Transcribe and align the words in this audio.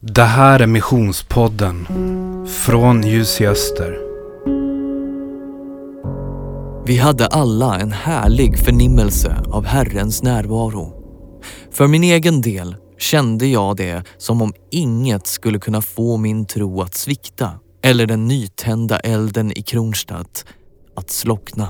Det 0.00 0.22
här 0.22 0.60
är 0.60 0.66
Missionspodden 0.66 1.86
från 2.46 3.02
Ljus 3.02 3.40
i 3.40 3.46
Öster. 3.46 3.98
Vi 6.86 6.96
hade 6.96 7.26
alla 7.26 7.80
en 7.80 7.92
härlig 7.92 8.58
förnimmelse 8.58 9.42
av 9.46 9.64
Herrens 9.64 10.22
närvaro. 10.22 10.92
För 11.72 11.86
min 11.86 12.04
egen 12.04 12.40
del 12.40 12.76
kände 12.98 13.46
jag 13.46 13.76
det 13.76 14.02
som 14.18 14.42
om 14.42 14.52
inget 14.70 15.26
skulle 15.26 15.58
kunna 15.58 15.80
få 15.80 16.16
min 16.16 16.46
tro 16.46 16.82
att 16.82 16.94
svikta 16.94 17.50
eller 17.82 18.06
den 18.06 18.28
nytända 18.28 18.98
elden 18.98 19.52
i 19.52 19.62
Kronstadt 19.62 20.44
att 20.96 21.10
slockna. 21.10 21.68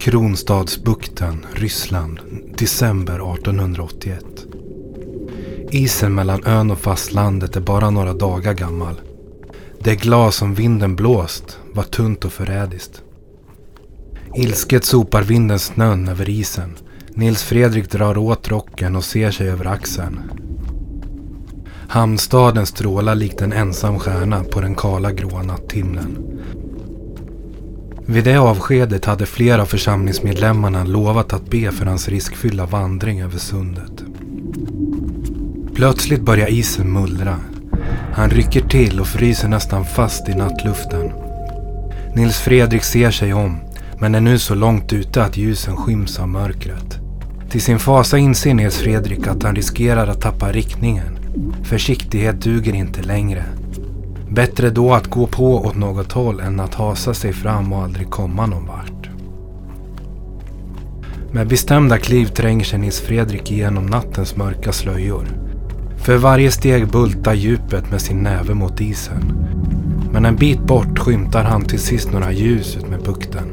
Kronstadsbukten, 0.00 1.46
Ryssland, 1.52 2.20
december 2.58 3.34
1881. 3.34 4.51
Isen 5.74 6.14
mellan 6.14 6.44
ön 6.44 6.70
och 6.70 6.78
fastlandet 6.78 7.56
är 7.56 7.60
bara 7.60 7.90
några 7.90 8.14
dagar 8.14 8.52
gammal. 8.52 9.00
Det 9.78 9.94
glas 9.94 10.36
som 10.36 10.54
vinden 10.54 10.96
blåst 10.96 11.58
var 11.74 11.82
tunt 11.82 12.24
och 12.24 12.32
förrädiskt. 12.32 13.02
Ilsket 14.36 14.84
sopar 14.84 15.22
vinden 15.22 15.58
snön 15.58 16.08
över 16.08 16.28
isen. 16.28 16.74
Nils 17.14 17.42
Fredrik 17.42 17.90
drar 17.90 18.18
åt 18.18 18.48
rocken 18.48 18.96
och 18.96 19.04
ser 19.04 19.30
sig 19.30 19.48
över 19.48 19.66
axeln. 19.66 20.20
Hamnstaden 21.88 22.66
strålar 22.66 23.14
likt 23.14 23.42
en 23.42 23.52
ensam 23.52 23.98
stjärna 23.98 24.44
på 24.44 24.60
den 24.60 24.74
kala 24.74 25.12
gråa 25.12 25.42
natthimlen. 25.42 26.40
Vid 28.06 28.24
det 28.24 28.36
avskedet 28.36 29.04
hade 29.04 29.26
flera 29.26 29.62
av 29.62 29.66
församlingsmedlemmarna 29.66 30.84
lovat 30.84 31.32
att 31.32 31.50
be 31.50 31.72
för 31.72 31.86
hans 31.86 32.08
riskfyllda 32.08 32.66
vandring 32.66 33.20
över 33.20 33.38
sundet. 33.38 34.04
Plötsligt 35.74 36.22
börjar 36.22 36.50
isen 36.50 36.92
mullra. 36.92 37.36
Han 38.12 38.30
rycker 38.30 38.60
till 38.60 39.00
och 39.00 39.06
fryser 39.06 39.48
nästan 39.48 39.84
fast 39.84 40.28
i 40.28 40.34
nattluften. 40.34 41.12
Nils 42.14 42.38
Fredrik 42.38 42.84
ser 42.84 43.10
sig 43.10 43.34
om, 43.34 43.60
men 43.98 44.14
är 44.14 44.20
nu 44.20 44.38
så 44.38 44.54
långt 44.54 44.92
ute 44.92 45.24
att 45.24 45.36
ljusen 45.36 45.76
skyms 45.76 46.18
av 46.18 46.28
mörkret. 46.28 46.98
Till 47.50 47.62
sin 47.62 47.78
fasa 47.78 48.18
inser 48.18 48.54
Nils 48.54 48.78
Fredrik 48.78 49.26
att 49.26 49.42
han 49.42 49.56
riskerar 49.56 50.06
att 50.06 50.20
tappa 50.20 50.52
riktningen. 50.52 51.18
Försiktighet 51.64 52.40
duger 52.42 52.74
inte 52.74 53.02
längre. 53.02 53.44
Bättre 54.28 54.70
då 54.70 54.94
att 54.94 55.06
gå 55.06 55.26
på 55.26 55.56
åt 55.56 55.76
något 55.76 56.12
håll 56.12 56.40
än 56.40 56.60
att 56.60 56.74
hasa 56.74 57.14
sig 57.14 57.32
fram 57.32 57.72
och 57.72 57.82
aldrig 57.82 58.10
komma 58.10 58.46
någon 58.46 58.66
vart. 58.66 59.08
Med 61.32 61.48
bestämda 61.48 61.98
kliv 61.98 62.26
tränger 62.26 62.64
sig 62.64 62.78
Nils 62.78 63.00
Fredrik 63.00 63.50
igenom 63.50 63.86
nattens 63.86 64.36
mörka 64.36 64.72
slöjor. 64.72 65.41
För 66.02 66.16
varje 66.16 66.50
steg 66.50 66.88
bultar 66.88 67.34
djupet 67.34 67.90
med 67.90 68.00
sin 68.00 68.22
näve 68.22 68.54
mot 68.54 68.80
isen. 68.80 69.46
Men 70.12 70.24
en 70.24 70.36
bit 70.36 70.60
bort 70.60 70.98
skymtar 70.98 71.44
han 71.44 71.64
till 71.64 71.78
sist 71.78 72.12
några 72.12 72.32
ljus 72.32 72.76
ut 72.76 72.88
med 72.88 73.02
bukten. 73.02 73.44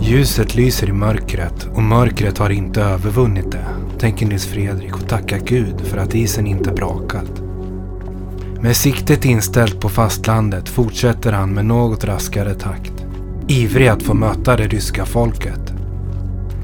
Ljuset 0.00 0.54
lyser 0.54 0.88
i 0.88 0.92
mörkret 0.92 1.68
och 1.74 1.82
mörkret 1.82 2.38
har 2.38 2.50
inte 2.50 2.82
övervunnit 2.82 3.52
det, 3.52 3.66
tänker 3.98 4.26
Nils 4.26 4.46
Fredrik 4.46 4.94
och 4.94 5.08
tackar 5.08 5.38
Gud 5.38 5.80
för 5.80 5.98
att 5.98 6.14
isen 6.14 6.46
inte 6.46 6.70
brakat. 6.70 7.42
Med 8.60 8.76
siktet 8.76 9.24
inställt 9.24 9.80
på 9.80 9.88
fastlandet 9.88 10.68
fortsätter 10.68 11.32
han 11.32 11.54
med 11.54 11.64
något 11.64 12.04
raskare 12.04 12.54
takt. 12.54 13.06
Ivrig 13.48 13.88
att 13.88 14.02
få 14.02 14.14
möta 14.14 14.56
det 14.56 14.66
ryska 14.66 15.04
folket. 15.04 15.72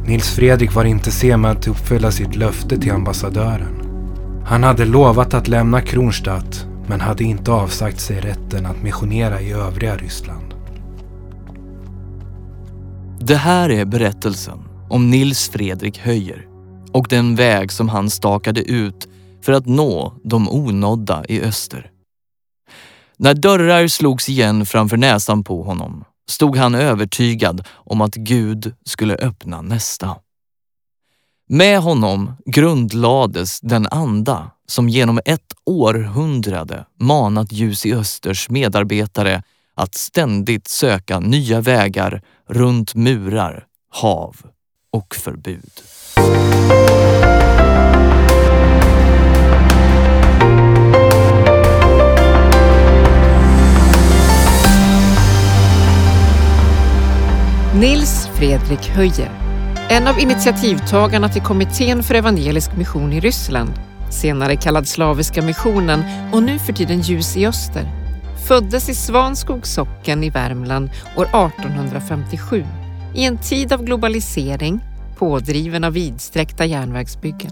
Nils 0.07 0.31
Fredrik 0.31 0.75
var 0.75 0.85
inte 0.85 1.11
sen 1.11 1.41
med 1.41 1.51
att 1.51 1.69
uppfylla 1.69 2.11
sitt 2.11 2.37
löfte 2.37 2.79
till 2.79 2.93
ambassadören. 2.93 3.82
Han 4.53 4.63
hade 4.63 4.85
lovat 4.85 5.35
att 5.35 5.49
lämna 5.49 5.81
Kronstadt 5.81 6.67
men 6.87 7.01
hade 7.01 7.25
inte 7.25 7.53
avsagt 7.53 8.01
sig 8.01 8.21
rätten 8.21 8.67
att 8.67 8.83
missionera 8.83 9.41
i 9.41 9.53
övriga 9.53 9.97
Ryssland. 9.97 10.55
Det 13.21 13.35
här 13.35 13.71
är 13.71 13.85
berättelsen 13.85 14.59
om 14.91 15.11
Nils 15.11 15.49
Fredrik 15.49 15.99
Höjer 15.99 16.47
och 16.93 17.07
den 17.11 17.37
väg 17.37 17.73
som 17.73 17.89
han 17.89 18.11
stakade 18.11 18.63
ut 18.63 19.09
för 19.43 19.53
att 19.53 19.67
nå 19.67 20.15
de 20.25 20.49
onådda 20.49 21.25
i 21.29 21.43
öster. 21.43 21.91
När 23.17 23.35
dörrar 23.35 23.89
slogs 23.89 24.29
igen 24.29 24.67
framför 24.67 24.97
näsan 24.97 25.45
på 25.45 25.63
honom 25.63 26.05
stod 26.29 26.57
han 26.57 26.75
övertygad 26.75 27.69
om 27.73 28.01
att 28.01 28.15
Gud 28.15 28.75
skulle 28.85 29.15
öppna 29.15 29.63
nästa. 29.63 30.17
Med 31.55 31.79
honom 31.79 32.33
grundlades 32.47 33.61
den 33.61 33.87
anda 33.87 34.51
som 34.67 34.89
genom 34.89 35.21
ett 35.25 35.55
århundrade 35.65 36.87
manat 37.01 37.53
Ljus 37.53 37.87
i 37.87 37.95
Östers 37.95 38.51
medarbetare 38.51 39.43
att 39.75 39.95
ständigt 39.95 40.69
söka 40.69 41.21
nya 41.21 41.61
vägar 41.61 42.23
runt 42.49 42.95
murar, 42.95 43.67
hav 43.91 44.37
och 44.93 45.15
förbud. 45.15 45.71
Nils 57.81 58.29
Fredrik 58.35 58.89
Höjer, 58.89 59.52
en 59.91 60.07
av 60.07 60.19
initiativtagarna 60.19 61.29
till 61.29 61.43
Kommittén 61.43 62.03
för 62.03 62.15
evangelisk 62.15 62.77
mission 62.77 63.13
i 63.13 63.21
Ryssland, 63.21 63.73
senare 64.11 64.57
kallad 64.57 64.89
Slaviska 64.89 65.43
missionen 65.43 66.05
och 66.33 66.43
nu 66.43 66.59
för 66.59 66.73
tiden 66.73 67.01
Ljus 67.01 67.37
i 67.37 67.47
Öster, 67.47 67.87
föddes 68.49 68.89
i 68.89 68.95
Svanskogs 68.95 69.75
socken 69.75 70.25
i 70.25 70.31
Värmland 70.31 70.91
år 71.17 71.25
1857 71.25 72.67
i 73.15 73.25
en 73.25 73.39
tid 73.39 73.73
av 73.73 73.85
globalisering 73.85 74.81
pådriven 75.17 75.85
av 75.85 75.93
vidsträckta 75.93 76.65
järnvägsbyggen. 76.65 77.51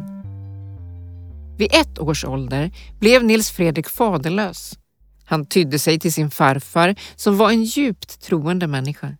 Vid 1.58 1.74
ett 1.74 1.98
års 1.98 2.24
ålder 2.24 2.70
blev 3.00 3.24
Nils 3.24 3.50
Fredrik 3.50 3.88
faderlös. 3.88 4.78
Han 5.24 5.46
tydde 5.46 5.78
sig 5.78 5.98
till 5.98 6.12
sin 6.12 6.30
farfar 6.30 6.94
som 7.16 7.36
var 7.36 7.50
en 7.50 7.64
djupt 7.64 8.20
troende 8.20 8.66
människa. 8.66 9.16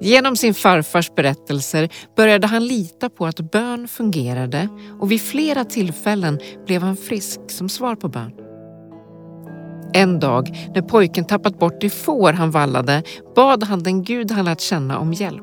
Genom 0.00 0.36
sin 0.36 0.54
farfars 0.54 1.14
berättelser 1.14 1.88
började 2.16 2.46
han 2.46 2.66
lita 2.66 3.08
på 3.08 3.26
att 3.26 3.50
bön 3.52 3.88
fungerade 3.88 4.68
och 5.00 5.10
vid 5.10 5.20
flera 5.20 5.64
tillfällen 5.64 6.38
blev 6.66 6.82
han 6.82 6.96
frisk 6.96 7.40
som 7.48 7.68
svar 7.68 7.94
på 7.94 8.08
bön. 8.08 8.32
En 9.94 10.20
dag 10.20 10.70
när 10.74 10.82
pojken 10.82 11.24
tappat 11.24 11.58
bort 11.58 11.80
det 11.80 11.90
får 11.90 12.32
han 12.32 12.50
vallade 12.50 13.02
bad 13.34 13.64
han 13.64 13.82
den 13.82 14.02
Gud 14.02 14.30
han 14.30 14.44
lärt 14.44 14.60
känna 14.60 14.98
om 14.98 15.12
hjälp. 15.12 15.42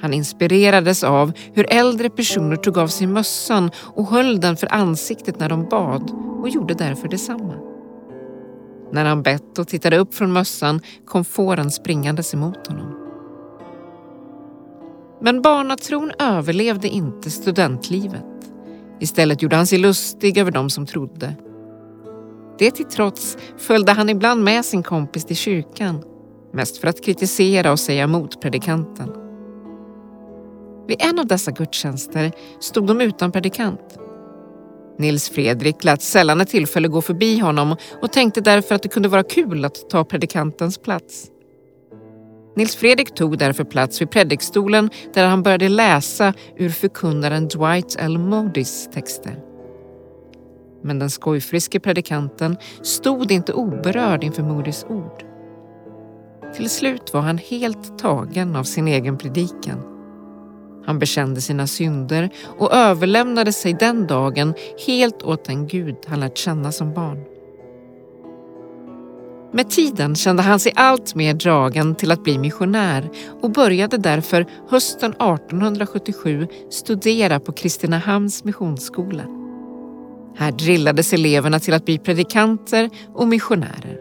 Han 0.00 0.12
inspirerades 0.12 1.04
av 1.04 1.32
hur 1.54 1.72
äldre 1.72 2.10
personer 2.10 2.56
tog 2.56 2.78
av 2.78 2.88
sig 2.88 3.06
mössan 3.06 3.70
och 3.94 4.06
höll 4.06 4.40
den 4.40 4.56
för 4.56 4.74
ansiktet 4.74 5.40
när 5.40 5.48
de 5.48 5.64
bad 5.64 6.10
och 6.42 6.48
gjorde 6.48 6.74
därför 6.74 7.08
detsamma. 7.08 7.65
När 8.92 9.04
han 9.04 9.22
bett 9.22 9.58
och 9.58 9.68
tittade 9.68 9.98
upp 9.98 10.14
från 10.14 10.32
mössan 10.32 10.80
kom 11.04 11.24
fåren 11.24 11.70
springandes 11.70 12.34
emot 12.34 12.66
honom. 12.66 13.06
Men 15.20 15.42
barnatron 15.42 16.12
överlevde 16.18 16.88
inte 16.88 17.30
studentlivet. 17.30 18.24
Istället 19.00 19.42
gjorde 19.42 19.56
han 19.56 19.66
sig 19.66 19.78
lustig 19.78 20.38
över 20.38 20.50
dem 20.50 20.70
som 20.70 20.86
trodde. 20.86 21.34
Det 22.58 22.70
till 22.70 22.84
trots 22.84 23.38
följde 23.56 23.92
han 23.92 24.08
ibland 24.08 24.44
med 24.44 24.64
sin 24.64 24.82
kompis 24.82 25.24
till 25.24 25.36
kyrkan. 25.36 26.04
Mest 26.52 26.78
för 26.78 26.88
att 26.88 27.04
kritisera 27.04 27.72
och 27.72 27.80
säga 27.80 28.04
emot 28.04 28.40
predikanten. 28.40 29.12
Vid 30.86 30.96
en 31.02 31.18
av 31.18 31.26
dessa 31.26 31.50
gudstjänster 31.50 32.32
stod 32.60 32.86
de 32.86 33.00
utan 33.00 33.32
predikant. 33.32 33.98
Nils 34.98 35.28
Fredrik 35.28 35.84
lät 35.84 36.02
sällan 36.02 36.40
ett 36.40 36.48
tillfälle 36.48 36.88
gå 36.88 37.02
förbi 37.02 37.38
honom 37.38 37.76
och 38.02 38.12
tänkte 38.12 38.40
därför 38.40 38.74
att 38.74 38.82
det 38.82 38.88
kunde 38.88 39.08
vara 39.08 39.22
kul 39.22 39.64
att 39.64 39.90
ta 39.90 40.04
predikantens 40.04 40.78
plats. 40.78 41.30
Nils 42.56 42.76
Fredrik 42.76 43.14
tog 43.14 43.38
därför 43.38 43.64
plats 43.64 44.00
vid 44.00 44.10
predikstolen 44.10 44.90
där 45.14 45.26
han 45.26 45.42
började 45.42 45.68
läsa 45.68 46.34
ur 46.56 46.68
förkunnaren 46.68 47.48
Dwight 47.48 47.96
L. 47.98 48.18
Modys 48.18 48.88
texter. 48.92 49.42
Men 50.82 50.98
den 50.98 51.10
skojfriske 51.10 51.80
predikanten 51.80 52.56
stod 52.82 53.32
inte 53.32 53.52
oberörd 53.52 54.24
inför 54.24 54.42
Modys 54.42 54.84
ord. 54.88 55.24
Till 56.54 56.70
slut 56.70 57.12
var 57.12 57.20
han 57.20 57.38
helt 57.38 57.98
tagen 57.98 58.56
av 58.56 58.64
sin 58.64 58.88
egen 58.88 59.18
predikan. 59.18 59.95
Han 60.86 60.98
bekände 60.98 61.40
sina 61.40 61.66
synder 61.66 62.30
och 62.58 62.72
överlämnade 62.72 63.52
sig 63.52 63.74
den 63.74 64.06
dagen 64.06 64.54
helt 64.86 65.22
åt 65.22 65.44
den 65.44 65.66
Gud 65.66 65.96
han 66.06 66.20
lärt 66.20 66.38
känna 66.38 66.72
som 66.72 66.94
barn. 66.94 67.24
Med 69.52 69.70
tiden 69.70 70.16
kände 70.16 70.42
han 70.42 70.60
sig 70.60 70.72
allt 70.74 71.14
mer 71.14 71.34
dragen 71.34 71.94
till 71.94 72.10
att 72.10 72.24
bli 72.24 72.38
missionär 72.38 73.10
och 73.40 73.50
började 73.50 73.98
därför 73.98 74.46
hösten 74.68 75.10
1877 75.10 76.48
studera 76.70 77.40
på 77.40 77.52
Kristinehamns 77.52 78.44
missionsskola. 78.44 79.22
Här 80.36 80.52
drillades 80.52 81.12
eleverna 81.12 81.60
till 81.60 81.74
att 81.74 81.84
bli 81.84 81.98
predikanter 81.98 82.90
och 83.14 83.28
missionärer. 83.28 84.00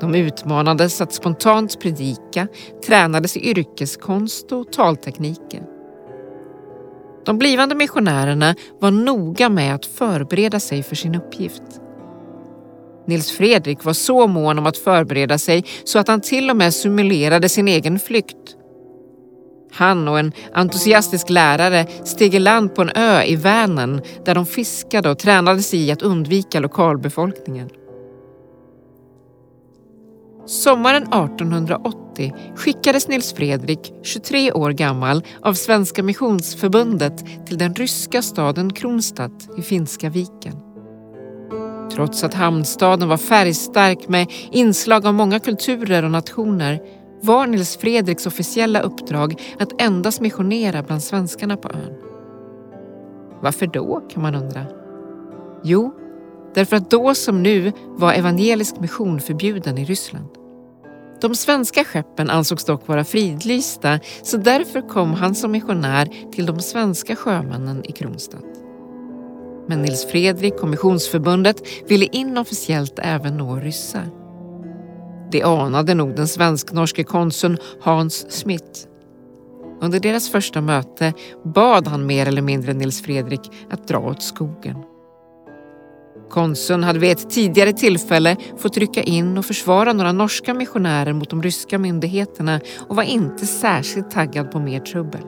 De 0.00 0.14
utmanades 0.14 1.00
att 1.00 1.12
spontant 1.12 1.80
predika, 1.80 2.48
tränades 2.86 3.36
i 3.36 3.50
yrkeskonst 3.50 4.52
och 4.52 4.72
taltekniker. 4.72 5.75
De 7.26 7.38
blivande 7.38 7.74
missionärerna 7.74 8.54
var 8.80 8.90
noga 8.90 9.48
med 9.48 9.74
att 9.74 9.86
förbereda 9.86 10.60
sig 10.60 10.82
för 10.82 10.96
sin 10.96 11.14
uppgift. 11.14 11.62
Nils 13.06 13.30
Fredrik 13.30 13.84
var 13.84 13.92
så 13.92 14.26
mån 14.26 14.58
om 14.58 14.66
att 14.66 14.78
förbereda 14.78 15.38
sig 15.38 15.64
så 15.84 15.98
att 15.98 16.08
han 16.08 16.20
till 16.20 16.50
och 16.50 16.56
med 16.56 16.74
simulerade 16.74 17.48
sin 17.48 17.68
egen 17.68 17.98
flykt. 17.98 18.56
Han 19.72 20.08
och 20.08 20.18
en 20.18 20.32
entusiastisk 20.52 21.30
lärare 21.30 21.86
steg 22.04 22.34
i 22.34 22.38
land 22.38 22.74
på 22.74 22.82
en 22.82 22.90
ö 22.94 23.22
i 23.22 23.36
Vänern 23.36 24.00
där 24.24 24.34
de 24.34 24.46
fiskade 24.46 25.10
och 25.10 25.18
tränades 25.18 25.74
i 25.74 25.92
att 25.92 26.02
undvika 26.02 26.60
lokalbefolkningen. 26.60 27.70
Sommaren 30.46 31.02
1880 31.02 32.32
skickades 32.56 33.08
Nils 33.08 33.32
Fredrik, 33.32 33.92
23 34.02 34.52
år 34.52 34.70
gammal, 34.70 35.22
av 35.40 35.54
Svenska 35.54 36.02
Missionsförbundet 36.02 37.46
till 37.46 37.58
den 37.58 37.74
ryska 37.74 38.22
staden 38.22 38.72
Kronstadt 38.72 39.58
i 39.58 39.62
Finska 39.62 40.08
viken. 40.10 40.54
Trots 41.92 42.24
att 42.24 42.34
hamnstaden 42.34 43.08
var 43.08 43.16
färgstark 43.16 44.08
med 44.08 44.32
inslag 44.50 45.06
av 45.06 45.14
många 45.14 45.38
kulturer 45.38 46.02
och 46.02 46.10
nationer 46.10 46.80
var 47.22 47.46
Nils 47.46 47.76
Fredriks 47.76 48.26
officiella 48.26 48.80
uppdrag 48.80 49.42
att 49.58 49.82
endast 49.82 50.20
missionera 50.20 50.82
bland 50.82 51.02
svenskarna 51.02 51.56
på 51.56 51.68
ön. 51.68 51.94
Varför 53.42 53.66
då, 53.66 54.00
kan 54.10 54.22
man 54.22 54.34
undra? 54.34 54.64
Jo, 55.64 55.94
därför 56.54 56.76
att 56.76 56.90
då 56.90 57.14
som 57.14 57.42
nu 57.42 57.72
var 57.86 58.12
evangelisk 58.12 58.80
mission 58.80 59.20
förbjuden 59.20 59.78
i 59.78 59.84
Ryssland. 59.84 60.35
De 61.20 61.34
svenska 61.34 61.84
skeppen 61.84 62.30
ansågs 62.30 62.64
dock 62.64 62.88
vara 62.88 63.04
fridlysta 63.04 64.00
så 64.22 64.36
därför 64.36 64.88
kom 64.88 65.14
han 65.14 65.34
som 65.34 65.52
missionär 65.52 66.08
till 66.32 66.46
de 66.46 66.60
svenska 66.60 67.16
sjömännen 67.16 67.84
i 67.84 67.92
Kronstadt. 67.92 68.44
Men 69.68 69.82
Nils 69.82 70.06
Fredrik 70.06 70.56
Kommissionsförbundet, 70.56 71.62
ville 71.88 72.06
inofficiellt 72.06 72.98
även 72.98 73.36
nå 73.36 73.56
ryssar. 73.56 74.08
Det 75.32 75.42
anade 75.42 75.94
nog 75.94 76.16
den 76.16 76.28
svensk-norske 76.28 77.04
konsuln 77.04 77.58
Hans 77.80 78.32
Smith. 78.32 78.88
Under 79.80 80.00
deras 80.00 80.30
första 80.30 80.60
möte 80.60 81.12
bad 81.44 81.86
han 81.88 82.06
mer 82.06 82.26
eller 82.28 82.42
mindre 82.42 82.72
Nils 82.72 83.02
Fredrik 83.02 83.50
att 83.70 83.88
dra 83.88 83.98
åt 83.98 84.22
skogen. 84.22 84.76
Konsuln 86.30 86.84
hade 86.84 86.98
vid 86.98 87.10
ett 87.10 87.30
tidigare 87.30 87.72
tillfälle 87.72 88.36
fått 88.58 88.76
rycka 88.76 89.02
in 89.02 89.38
och 89.38 89.44
försvara 89.44 89.92
några 89.92 90.12
norska 90.12 90.54
missionärer 90.54 91.12
mot 91.12 91.30
de 91.30 91.42
ryska 91.42 91.78
myndigheterna 91.78 92.60
och 92.88 92.96
var 92.96 93.02
inte 93.02 93.46
särskilt 93.46 94.10
taggad 94.10 94.50
på 94.50 94.58
mer 94.58 94.80
trubbel. 94.80 95.22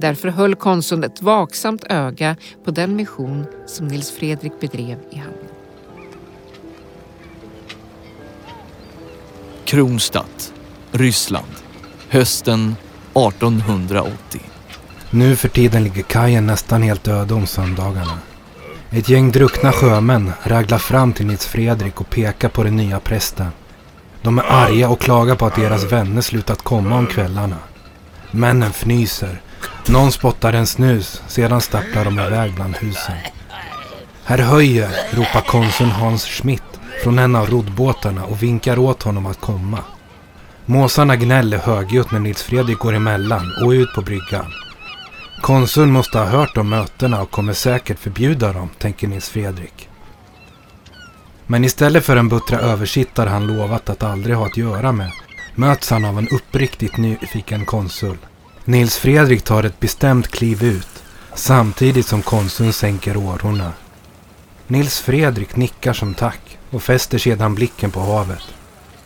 Därför 0.00 0.28
höll 0.28 0.54
konsuln 0.54 1.04
ett 1.04 1.22
vaksamt 1.22 1.84
öga 1.84 2.36
på 2.64 2.70
den 2.70 2.96
mission 2.96 3.46
som 3.66 3.88
Nils 3.88 4.10
Fredrik 4.10 4.60
bedrev 4.60 4.98
i 5.10 5.16
hamnen. 5.16 5.48
Kronstadt, 9.64 10.52
Ryssland, 10.92 11.52
hösten 12.08 12.76
1880. 13.14 14.40
Nu 15.10 15.36
för 15.36 15.48
tiden 15.48 15.84
ligger 15.84 16.02
kajen 16.02 16.46
nästan 16.46 16.82
helt 16.82 17.08
öde 17.08 17.34
om 17.34 17.46
söndagarna. 17.46 18.18
Ett 18.90 19.08
gäng 19.08 19.30
druckna 19.30 19.72
sjömän 19.72 20.32
raglar 20.42 20.78
fram 20.78 21.12
till 21.12 21.26
Nils 21.26 21.46
Fredrik 21.46 22.00
och 22.00 22.10
pekar 22.10 22.48
på 22.48 22.62
den 22.62 22.76
nya 22.76 23.00
prästen. 23.00 23.50
De 24.22 24.38
är 24.38 24.52
arga 24.52 24.88
och 24.88 25.00
klagar 25.00 25.34
på 25.34 25.46
att 25.46 25.56
deras 25.56 25.92
vänner 25.92 26.20
slutat 26.20 26.62
komma 26.62 26.98
om 26.98 27.06
kvällarna. 27.06 27.56
Männen 28.30 28.70
fnyser. 28.70 29.40
Någon 29.88 30.12
spottar 30.12 30.52
en 30.52 30.66
snus, 30.66 31.22
sedan 31.26 31.60
stapplar 31.60 32.04
de 32.04 32.18
iväg 32.18 32.54
bland 32.54 32.76
husen. 32.76 33.14
Herr 34.24 34.38
Höjer, 34.38 34.90
ropar 35.10 35.40
konsuln 35.40 35.90
Hans 35.90 36.24
Schmidt 36.24 36.80
från 37.02 37.18
en 37.18 37.36
av 37.36 37.50
roddbåtarna 37.50 38.24
och 38.24 38.42
vinkar 38.42 38.78
åt 38.78 39.02
honom 39.02 39.26
att 39.26 39.40
komma. 39.40 39.78
Måsarna 40.66 41.16
gnäller 41.16 41.58
högljutt 41.58 42.12
när 42.12 42.20
Nils 42.20 42.42
Fredrik 42.42 42.78
går 42.78 42.94
emellan 42.94 43.52
och 43.64 43.70
ut 43.70 43.94
på 43.94 44.02
bryggan. 44.02 44.52
Konsuln 45.40 45.92
måste 45.92 46.18
ha 46.18 46.24
hört 46.24 46.56
om 46.56 46.68
mötena 46.68 47.22
och 47.22 47.30
kommer 47.30 47.52
säkert 47.52 47.98
förbjuda 47.98 48.52
dem, 48.52 48.68
tänker 48.78 49.08
Nils 49.08 49.28
Fredrik. 49.28 49.88
Men 51.46 51.64
istället 51.64 52.04
för 52.04 52.16
en 52.16 52.28
buttra 52.28 52.58
översittare 52.58 53.28
han 53.28 53.46
lovat 53.46 53.90
att 53.90 54.02
aldrig 54.02 54.36
ha 54.36 54.46
att 54.46 54.56
göra 54.56 54.92
med 54.92 55.10
möts 55.54 55.90
han 55.90 56.04
av 56.04 56.18
en 56.18 56.28
uppriktigt 56.28 56.96
nyfiken 56.96 57.64
konsul. 57.64 58.16
Nils 58.64 58.96
Fredrik 58.96 59.42
tar 59.42 59.64
ett 59.64 59.80
bestämt 59.80 60.28
kliv 60.28 60.64
ut 60.64 61.02
samtidigt 61.34 62.06
som 62.06 62.22
konsuln 62.22 62.72
sänker 62.72 63.16
årorna. 63.16 63.72
Nils 64.66 65.00
Fredrik 65.00 65.56
nickar 65.56 65.92
som 65.92 66.14
tack 66.14 66.58
och 66.70 66.82
fäster 66.82 67.18
sedan 67.18 67.54
blicken 67.54 67.90
på 67.90 68.00
havet. 68.00 68.54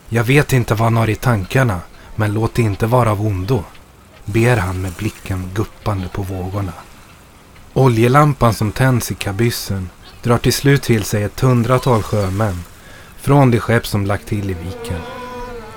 Jag 0.09 0.25
vet 0.25 0.53
inte 0.53 0.75
vad 0.75 0.85
han 0.85 0.97
har 0.97 1.11
i 1.11 1.15
tankarna, 1.15 1.81
men 2.17 2.35
låt 2.35 2.55
det 2.55 2.63
inte 2.63 2.87
vara 2.87 3.11
av 3.11 3.27
ondo 3.27 3.65
ber 4.25 4.57
han 4.57 4.83
med 4.83 4.93
blicken 4.93 5.51
guppande 5.55 6.09
på 6.09 6.23
vågorna. 6.23 6.73
Oljelampan 7.73 8.55
som 8.55 8.73
tänds 8.73 9.11
i 9.11 9.15
kabyssen 9.15 9.91
drar 10.23 10.39
till 10.39 10.53
slut 10.53 10.83
till 10.83 11.05
sig 11.05 11.23
ett 11.23 11.41
hundratal 11.41 12.03
sjömän 12.03 12.65
från 13.17 13.51
det 13.51 13.61
skepp 13.61 13.87
som 13.87 14.07
lagt 14.07 14.27
till 14.27 14.51
i 14.51 14.55
viken. 14.55 15.01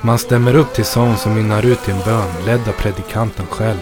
Man 0.01 0.19
stämmer 0.19 0.55
upp 0.55 0.73
till 0.73 0.85
sång 0.85 1.17
som 1.17 1.33
mynnar 1.33 1.65
ut 1.65 1.89
i 1.89 1.91
en 1.91 1.99
bön 2.05 2.45
ledd 2.45 2.67
av 2.67 2.71
predikanten 2.71 3.45
själv. 3.45 3.79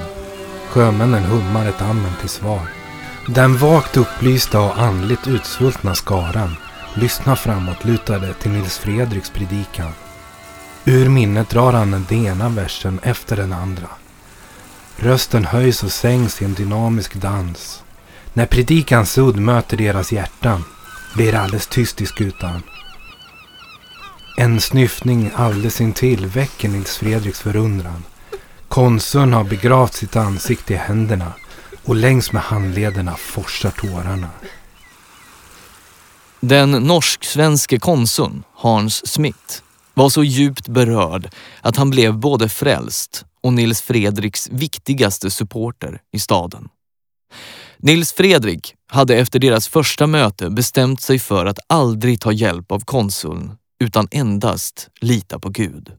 Sjömännen 0.69 1.24
hummar 1.24 1.65
ett 1.65 1.81
amen 1.81 2.13
till 2.19 2.30
svar. 2.30 2.69
Den 3.27 3.57
vagt 3.57 3.98
upplysta 3.98 4.62
och 4.62 4.77
andligt 4.77 5.27
utsvultna 5.27 5.95
skaran 5.95 6.56
lyssnar 6.94 7.36
framåt 7.36 7.86
lutade 7.86 8.33
till 8.33 8.51
Nils 8.51 8.77
Fredriks 8.77 9.30
predikan. 9.30 9.92
Ur 10.86 11.10
minnet 11.10 11.50
drar 11.50 11.74
han 11.74 11.92
den 11.92 12.25
ena 12.25 12.50
versen 12.50 13.00
efter 13.04 13.36
den 13.36 13.54
andra. 13.54 13.88
Rösten 14.98 15.45
höjs 15.45 15.84
och 15.84 15.92
sänks 15.92 16.42
i 16.42 16.45
en 16.45 16.54
dynamisk 16.54 17.16
dans. 17.16 17.84
När 18.34 18.45
predikans 18.45 19.18
udd 19.18 19.40
möter 19.40 19.78
deras 19.78 20.12
hjärtan 20.12 20.63
blir 21.16 21.32
det 21.32 21.41
alldeles 21.41 21.68
tyst 21.68 22.01
i 22.01 22.06
skutan. 22.06 22.62
En 24.38 24.62
snyftning 24.62 25.32
alldeles 25.36 25.82
intill 25.82 26.25
väcker 26.25 26.70
Nils 26.70 26.98
Fredriks 26.98 27.39
förundran. 27.39 28.03
Konsuln 28.68 29.34
har 29.34 29.44
begravt 29.44 29.94
sitt 29.94 30.15
ansikte 30.15 30.74
i 30.74 30.77
händerna 30.77 31.34
och 31.86 31.96
längs 31.96 32.32
med 32.32 32.41
handlederna 32.41 33.15
forsar 33.18 33.72
tårarna. 33.72 34.29
Den 36.39 36.72
norsk-svenske 36.72 37.79
konsuln 37.79 38.44
Hans 38.56 39.08
Smith 39.08 39.62
var 39.94 40.10
så 40.10 40.24
djupt 40.24 40.68
berörd 40.68 41.29
att 41.62 41.77
han 41.77 41.89
blev 41.89 42.13
både 42.13 42.50
frälst 42.50 43.25
och 43.44 43.54
Nils 43.54 43.82
Fredriks 43.82 44.50
viktigaste 44.50 45.32
supporter 45.32 46.02
i 46.12 46.20
staden. 46.20 46.70
Nils 47.78 48.14
Fredrik 48.14 48.76
hade 48.88 49.16
efter 49.16 49.40
deras 49.40 49.68
första 49.68 50.08
möte 50.08 50.50
bestämt 50.50 51.02
sig 51.02 51.20
för 51.20 51.46
att 51.46 51.60
aldrig 51.68 52.22
ta 52.22 52.32
hjälp 52.32 52.72
av 52.72 52.80
konsuln 52.80 53.52
utan 53.84 54.08
endast 54.12 54.90
lita 55.02 55.40
på 55.40 55.50
Gud. 55.50 55.92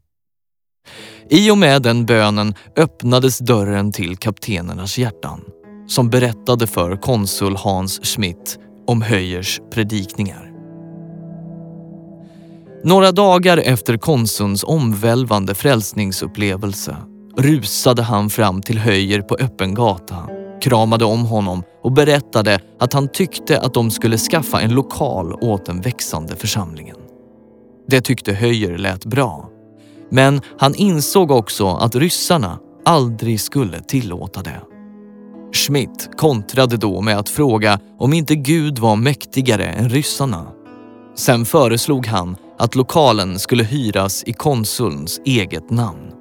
I 1.31 1.51
och 1.51 1.59
med 1.59 1.83
den 1.83 2.07
bönen 2.07 2.55
öppnades 2.77 3.39
dörren 3.39 3.93
till 3.93 4.17
kaptenernas 4.17 4.99
hjärtan 4.99 5.41
som 5.87 6.11
berättade 6.11 6.67
för 6.67 6.97
konsul 6.97 7.57
Hans 7.57 8.01
Schmidt 8.05 8.59
om 8.87 9.03
Höjers 9.03 9.61
predikningar. 9.73 10.51
Några 12.85 13.13
dagar 13.13 13.59
efter 13.59 13.97
konsulns 13.97 14.65
omvälvande 14.65 15.55
frälsningsupplevelse 15.55 16.97
rusade 17.37 18.03
han 18.03 18.31
fram 18.31 18.63
till 18.63 18.79
Höjer 18.79 19.21
på 19.21 19.35
öppen 19.35 19.75
gata, 19.75 20.29
kramade 20.61 21.05
om 21.05 21.25
honom 21.25 21.63
och 21.83 21.93
berättade 21.93 22.61
att 22.81 22.93
han 22.93 23.09
tyckte 23.09 23.61
att 23.61 23.75
de 23.75 23.91
skulle 23.91 24.19
skaffa 24.19 24.61
en 24.61 24.75
lokal 24.75 25.33
åt 25.33 25.67
den 25.67 25.81
växande 25.81 26.37
församlingen. 26.37 26.97
Det 27.89 28.01
tyckte 28.01 28.33
Höjer 28.33 28.79
lät 28.79 29.05
bra. 29.05 29.49
Men 30.11 30.41
han 30.59 30.75
insåg 30.75 31.31
också 31.31 31.69
att 31.69 31.95
ryssarna 31.95 32.59
aldrig 32.85 33.41
skulle 33.41 33.81
tillåta 33.81 34.43
det. 34.43 34.61
Schmidt 35.53 36.11
kontrade 36.17 36.77
då 36.77 37.01
med 37.01 37.19
att 37.19 37.29
fråga 37.29 37.81
om 37.99 38.13
inte 38.13 38.35
Gud 38.35 38.79
var 38.79 38.97
mäktigare 38.97 39.65
än 39.67 39.89
ryssarna. 39.89 40.47
Sen 41.17 41.45
föreslog 41.45 42.07
han 42.07 42.37
att 42.59 42.75
lokalen 42.75 43.39
skulle 43.39 43.65
hyras 43.65 44.25
i 44.27 44.33
konsulns 44.33 45.21
eget 45.25 45.71
namn. 45.71 46.14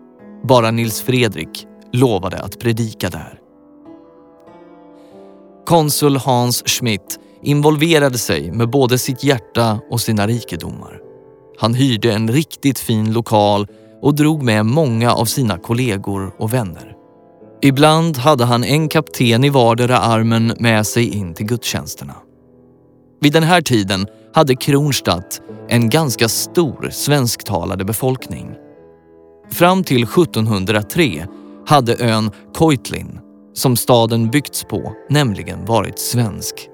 Bara 0.43 0.71
Nils 0.71 1.01
Fredrik 1.01 1.67
lovade 1.91 2.37
att 2.37 2.59
predika 2.59 3.09
där. 3.09 3.39
Konsul 5.65 6.17
Hans 6.17 6.63
Schmidt 6.65 7.19
involverade 7.43 8.17
sig 8.17 8.51
med 8.51 8.69
både 8.69 8.97
sitt 8.97 9.23
hjärta 9.23 9.79
och 9.89 10.01
sina 10.01 10.27
rikedomar. 10.27 10.99
Han 11.57 11.73
hyrde 11.73 12.13
en 12.13 12.31
riktigt 12.31 12.79
fin 12.79 13.13
lokal 13.13 13.67
och 14.01 14.15
drog 14.15 14.43
med 14.43 14.65
många 14.65 15.13
av 15.13 15.25
sina 15.25 15.57
kollegor 15.57 16.31
och 16.37 16.53
vänner. 16.53 16.95
Ibland 17.61 18.17
hade 18.17 18.45
han 18.45 18.63
en 18.63 18.89
kapten 18.89 19.43
i 19.43 19.49
vardera 19.49 19.99
armen 19.99 20.53
med 20.59 20.87
sig 20.87 21.17
in 21.17 21.33
till 21.33 21.45
gudstjänsterna. 21.45 22.15
Vid 23.21 23.33
den 23.33 23.43
här 23.43 23.61
tiden 23.61 24.07
hade 24.33 24.55
Kronstadt 24.55 25.41
en 25.69 25.89
ganska 25.89 26.29
stor 26.29 26.89
svensktalande 26.91 27.85
befolkning. 27.85 28.49
Fram 29.53 29.83
till 29.83 30.03
1703 30.03 31.27
hade 31.67 31.95
ön 31.99 32.31
Koitlin, 32.55 33.19
som 33.53 33.75
staden 33.75 34.29
byggts 34.29 34.63
på, 34.63 34.93
nämligen 35.09 35.65
varit 35.65 35.99
svensk. 35.99 36.69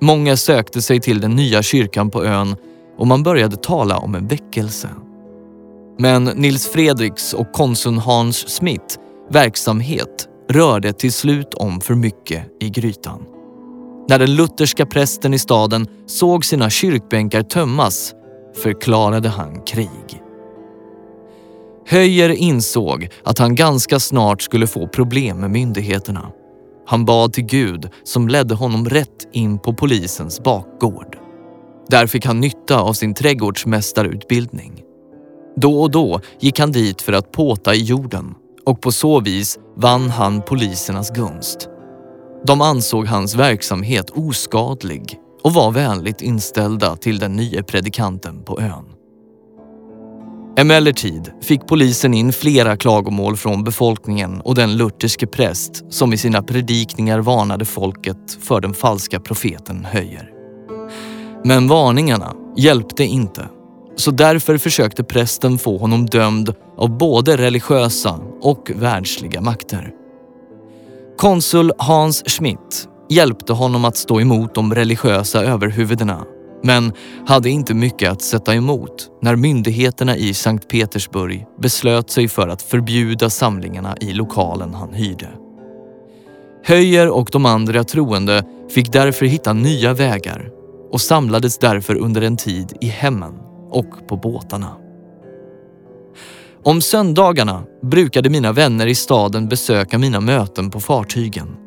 Många 0.00 0.36
sökte 0.36 0.82
sig 0.82 1.00
till 1.00 1.20
den 1.20 1.30
nya 1.30 1.62
kyrkan 1.62 2.10
på 2.10 2.24
ön 2.24 2.56
och 2.98 3.06
man 3.06 3.22
började 3.22 3.56
tala 3.56 3.98
om 3.98 4.14
en 4.14 4.26
väckelse. 4.26 4.88
Men 5.98 6.24
Nils 6.24 6.68
Fredriks 6.68 7.32
och 7.32 7.52
konsuln 7.52 7.98
Hans 7.98 8.48
Smith 8.48 8.98
verksamhet 9.30 10.28
rörde 10.50 10.92
till 10.92 11.12
slut 11.12 11.54
om 11.54 11.80
för 11.80 11.94
mycket 11.94 12.46
i 12.60 12.70
grytan. 12.70 13.22
När 14.08 14.18
den 14.18 14.34
lutherska 14.34 14.86
prästen 14.86 15.34
i 15.34 15.38
staden 15.38 15.86
såg 16.06 16.44
sina 16.44 16.70
kyrkbänkar 16.70 17.42
tömmas 17.42 18.14
förklarade 18.62 19.28
han 19.28 19.60
krig. 19.62 20.23
Höjer 21.94 22.28
insåg 22.28 23.08
att 23.24 23.38
han 23.38 23.54
ganska 23.54 24.00
snart 24.00 24.42
skulle 24.42 24.66
få 24.66 24.88
problem 24.88 25.40
med 25.40 25.50
myndigheterna. 25.50 26.30
Han 26.86 27.04
bad 27.04 27.32
till 27.32 27.44
Gud 27.44 27.88
som 28.04 28.28
ledde 28.28 28.54
honom 28.54 28.88
rätt 28.88 29.28
in 29.32 29.58
på 29.58 29.74
polisens 29.74 30.42
bakgård. 30.42 31.16
Där 31.88 32.06
fick 32.06 32.26
han 32.26 32.40
nytta 32.40 32.80
av 32.80 32.92
sin 32.92 33.14
trädgårdsmästarutbildning. 33.14 34.82
Då 35.56 35.82
och 35.82 35.90
då 35.90 36.20
gick 36.40 36.58
han 36.58 36.72
dit 36.72 37.02
för 37.02 37.12
att 37.12 37.32
påta 37.32 37.74
i 37.74 37.82
jorden 37.82 38.34
och 38.66 38.80
på 38.80 38.92
så 38.92 39.20
vis 39.20 39.58
vann 39.76 40.10
han 40.10 40.42
polisernas 40.42 41.10
gunst. 41.10 41.68
De 42.46 42.60
ansåg 42.60 43.06
hans 43.06 43.34
verksamhet 43.34 44.10
oskadlig 44.10 45.18
och 45.42 45.54
var 45.54 45.70
vänligt 45.70 46.22
inställda 46.22 46.96
till 46.96 47.18
den 47.18 47.32
nya 47.32 47.62
predikanten 47.62 48.42
på 48.44 48.60
ön. 48.60 48.93
Emellertid 50.56 51.32
fick 51.42 51.66
polisen 51.66 52.14
in 52.14 52.32
flera 52.32 52.76
klagomål 52.76 53.36
från 53.36 53.64
befolkningen 53.64 54.40
och 54.40 54.54
den 54.54 54.76
lutherske 54.76 55.26
präst 55.26 55.92
som 55.92 56.12
i 56.12 56.16
sina 56.16 56.42
predikningar 56.42 57.18
varnade 57.18 57.64
folket 57.64 58.38
för 58.40 58.60
den 58.60 58.74
falska 58.74 59.20
profeten 59.20 59.84
Höjer. 59.84 60.30
Men 61.44 61.68
varningarna 61.68 62.34
hjälpte 62.56 63.04
inte 63.04 63.48
så 63.96 64.10
därför 64.10 64.58
försökte 64.58 65.04
prästen 65.04 65.58
få 65.58 65.78
honom 65.78 66.06
dömd 66.06 66.54
av 66.76 66.98
både 66.98 67.36
religiösa 67.36 68.20
och 68.40 68.70
världsliga 68.74 69.40
makter. 69.40 69.90
Konsul 71.16 71.72
Hans 71.78 72.22
Schmidt 72.26 72.88
hjälpte 73.10 73.52
honom 73.52 73.84
att 73.84 73.96
stå 73.96 74.20
emot 74.20 74.54
de 74.54 74.74
religiösa 74.74 75.44
överhuvudena 75.44 76.24
men 76.64 76.92
hade 77.26 77.50
inte 77.50 77.74
mycket 77.74 78.12
att 78.12 78.22
sätta 78.22 78.54
emot 78.54 79.10
när 79.22 79.36
myndigheterna 79.36 80.16
i 80.16 80.34
Sankt 80.34 80.68
Petersburg 80.68 81.46
beslöt 81.58 82.10
sig 82.10 82.28
för 82.28 82.48
att 82.48 82.62
förbjuda 82.62 83.30
samlingarna 83.30 83.96
i 84.00 84.12
lokalen 84.12 84.74
han 84.74 84.92
hyrde. 84.92 85.28
Höjer 86.64 87.08
och 87.08 87.28
de 87.32 87.46
andra 87.46 87.84
troende 87.84 88.44
fick 88.70 88.92
därför 88.92 89.26
hitta 89.26 89.52
nya 89.52 89.94
vägar 89.94 90.50
och 90.90 91.00
samlades 91.00 91.58
därför 91.58 91.94
under 91.94 92.22
en 92.22 92.36
tid 92.36 92.72
i 92.80 92.86
hemmen 92.86 93.34
och 93.70 94.08
på 94.08 94.16
båtarna. 94.16 94.70
Om 96.62 96.80
söndagarna 96.80 97.62
brukade 97.82 98.30
mina 98.30 98.52
vänner 98.52 98.86
i 98.86 98.94
staden 98.94 99.48
besöka 99.48 99.98
mina 99.98 100.20
möten 100.20 100.70
på 100.70 100.80
fartygen. 100.80 101.63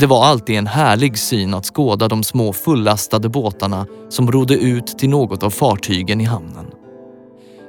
Det 0.00 0.06
var 0.06 0.24
alltid 0.24 0.56
en 0.56 0.66
härlig 0.66 1.18
syn 1.18 1.54
att 1.54 1.66
skåda 1.66 2.08
de 2.08 2.22
små 2.22 2.52
fullastade 2.52 3.28
båtarna 3.28 3.86
som 4.08 4.32
rodde 4.32 4.54
ut 4.54 4.86
till 4.86 5.08
något 5.08 5.42
av 5.42 5.50
fartygen 5.50 6.20
i 6.20 6.24
hamnen. 6.24 6.66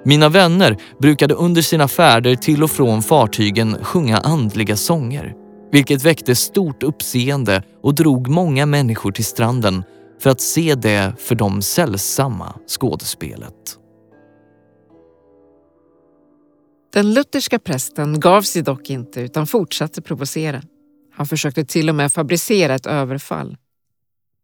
Mina 0.06 0.30
vänner 0.30 0.78
brukade 1.00 1.34
under 1.34 1.62
sina 1.62 1.88
färder 1.88 2.36
till 2.36 2.64
och 2.64 2.72
från 2.72 3.02
fartygen 3.02 3.84
sjunga 3.84 4.18
andliga 4.18 4.76
sånger, 4.76 5.34
vilket 5.72 6.04
väckte 6.04 6.36
stort 6.36 6.84
uppseende 6.84 7.64
och 7.84 7.96
drog 7.96 8.28
många 8.28 8.66
människor 8.66 9.12
till 9.12 9.26
stranden 9.26 9.84
för 10.22 10.30
att 10.30 10.42
se 10.42 10.76
det 10.76 11.14
för 11.20 11.36
dem 11.36 11.62
sällsamma 11.62 12.56
skådespelet. 12.68 13.78
Den 16.94 17.14
lutherska 17.14 17.60
prästen 17.60 18.20
gav 18.20 18.42
sig 18.42 18.62
dock 18.62 18.90
inte 18.90 19.22
utan 19.22 19.48
fortsatte 19.48 20.02
provocera. 20.02 20.62
Han 21.14 21.28
försökte 21.28 21.66
till 21.66 21.90
och 21.90 21.96
med 21.96 22.14
fabricera 22.14 22.76
ett 22.76 22.86
överfall. 22.86 23.58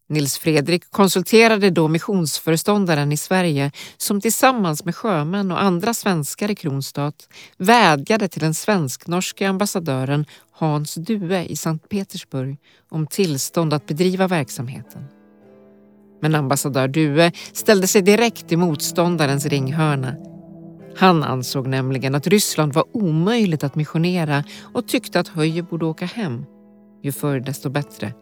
Nils 0.10 0.38
Fredrik 0.38 0.92
konsulterade 0.92 1.70
då 1.70 1.88
missionsföreståndaren 1.88 3.12
i 3.12 3.18
Sverige 3.18 3.72
som 3.98 4.22
tillsammans 4.22 4.86
med 4.86 4.96
sjömän 4.96 5.52
och 5.52 5.62
andra 5.62 5.94
svenskar 5.94 6.52
i 6.52 6.56
Kronstadt 6.56 7.30
vädjade 7.58 8.28
till 8.28 8.42
den 8.42 8.54
svensk-norske 8.54 9.50
ambassadören 9.50 10.26
Hans 10.52 10.96
Due 10.96 11.46
i 11.46 11.56
Sankt 11.56 11.90
Petersburg 11.90 12.58
om 12.90 13.08
tillstånd 13.08 13.74
att 13.74 13.86
bedriva 13.86 14.28
verksamheten. 14.28 15.04
Men 16.22 16.36
ambassadör 16.36 16.88
Due 16.88 17.32
ställde 17.54 17.88
sig 17.88 18.02
direkt 18.02 18.52
i 18.52 18.56
motståndarens 18.56 19.46
ringhörna 19.46 20.16
han 20.98 21.24
ansåg 21.24 21.68
nämligen 21.68 22.16
att 22.16 22.28
Ryssland 22.28 22.74
var 22.74 22.84
omöjligt 22.92 23.64
att 23.64 23.76
missionera 23.76 24.44
och 24.74 24.88
tyckte 24.88 25.20
att 25.20 25.28
Höjer 25.28 25.62
borde 25.62 25.86
åka 25.86 26.06
hem. 26.06 26.46
Ju 27.02 27.12
förr 27.12 27.40
desto 27.40 27.70
bättre. 27.70 28.14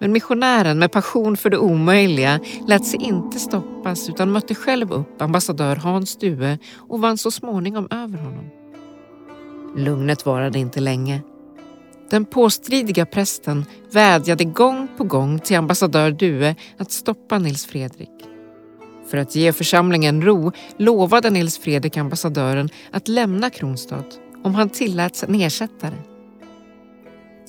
Men 0.00 0.12
missionären 0.12 0.78
med 0.78 0.92
passion 0.92 1.36
för 1.36 1.50
det 1.50 1.58
omöjliga 1.58 2.40
lät 2.68 2.84
sig 2.84 3.02
inte 3.02 3.38
stoppas 3.38 4.08
utan 4.08 4.32
mötte 4.32 4.54
själv 4.54 4.92
upp 4.92 5.22
ambassadör 5.22 5.76
Hans 5.76 6.16
Due 6.16 6.58
och 6.76 7.00
vann 7.00 7.18
så 7.18 7.30
småningom 7.30 7.88
över 7.90 8.18
honom. 8.18 8.50
Lugnet 9.76 10.26
varade 10.26 10.58
inte 10.58 10.80
länge. 10.80 11.22
Den 12.10 12.24
påstridiga 12.24 13.06
prästen 13.06 13.64
vädjade 13.92 14.44
gång 14.44 14.88
på 14.96 15.04
gång 15.04 15.38
till 15.38 15.56
ambassadör 15.56 16.10
Due 16.10 16.54
att 16.78 16.92
stoppa 16.92 17.38
Nils 17.38 17.66
Fredrik. 17.66 18.10
För 19.10 19.18
att 19.18 19.34
ge 19.34 19.52
församlingen 19.52 20.22
ro 20.22 20.52
lovade 20.76 21.30
Nils 21.30 21.58
Fredrik 21.58 21.96
ambassadören 21.96 22.68
att 22.90 23.08
lämna 23.08 23.50
Kronstad 23.50 24.04
om 24.44 24.54
han 24.54 24.68
tilläts 24.68 25.24
en 25.24 25.34
ersättare. 25.34 25.96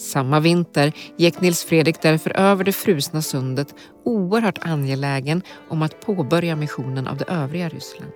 Samma 0.02 0.40
vinter 0.40 0.94
gick 1.18 1.42
Nils 1.42 1.64
Fredrik 1.64 2.02
därför 2.02 2.38
över 2.38 2.64
det 2.64 2.72
frusna 2.72 3.22
sundet 3.22 3.76
oerhört 4.06 4.58
angelägen 4.62 5.42
om 5.70 5.82
att 5.82 6.02
påbörja 6.02 6.56
missionen 6.56 7.08
av 7.08 7.18
det 7.18 7.26
övriga 7.26 7.70
Ryssland. 7.70 8.12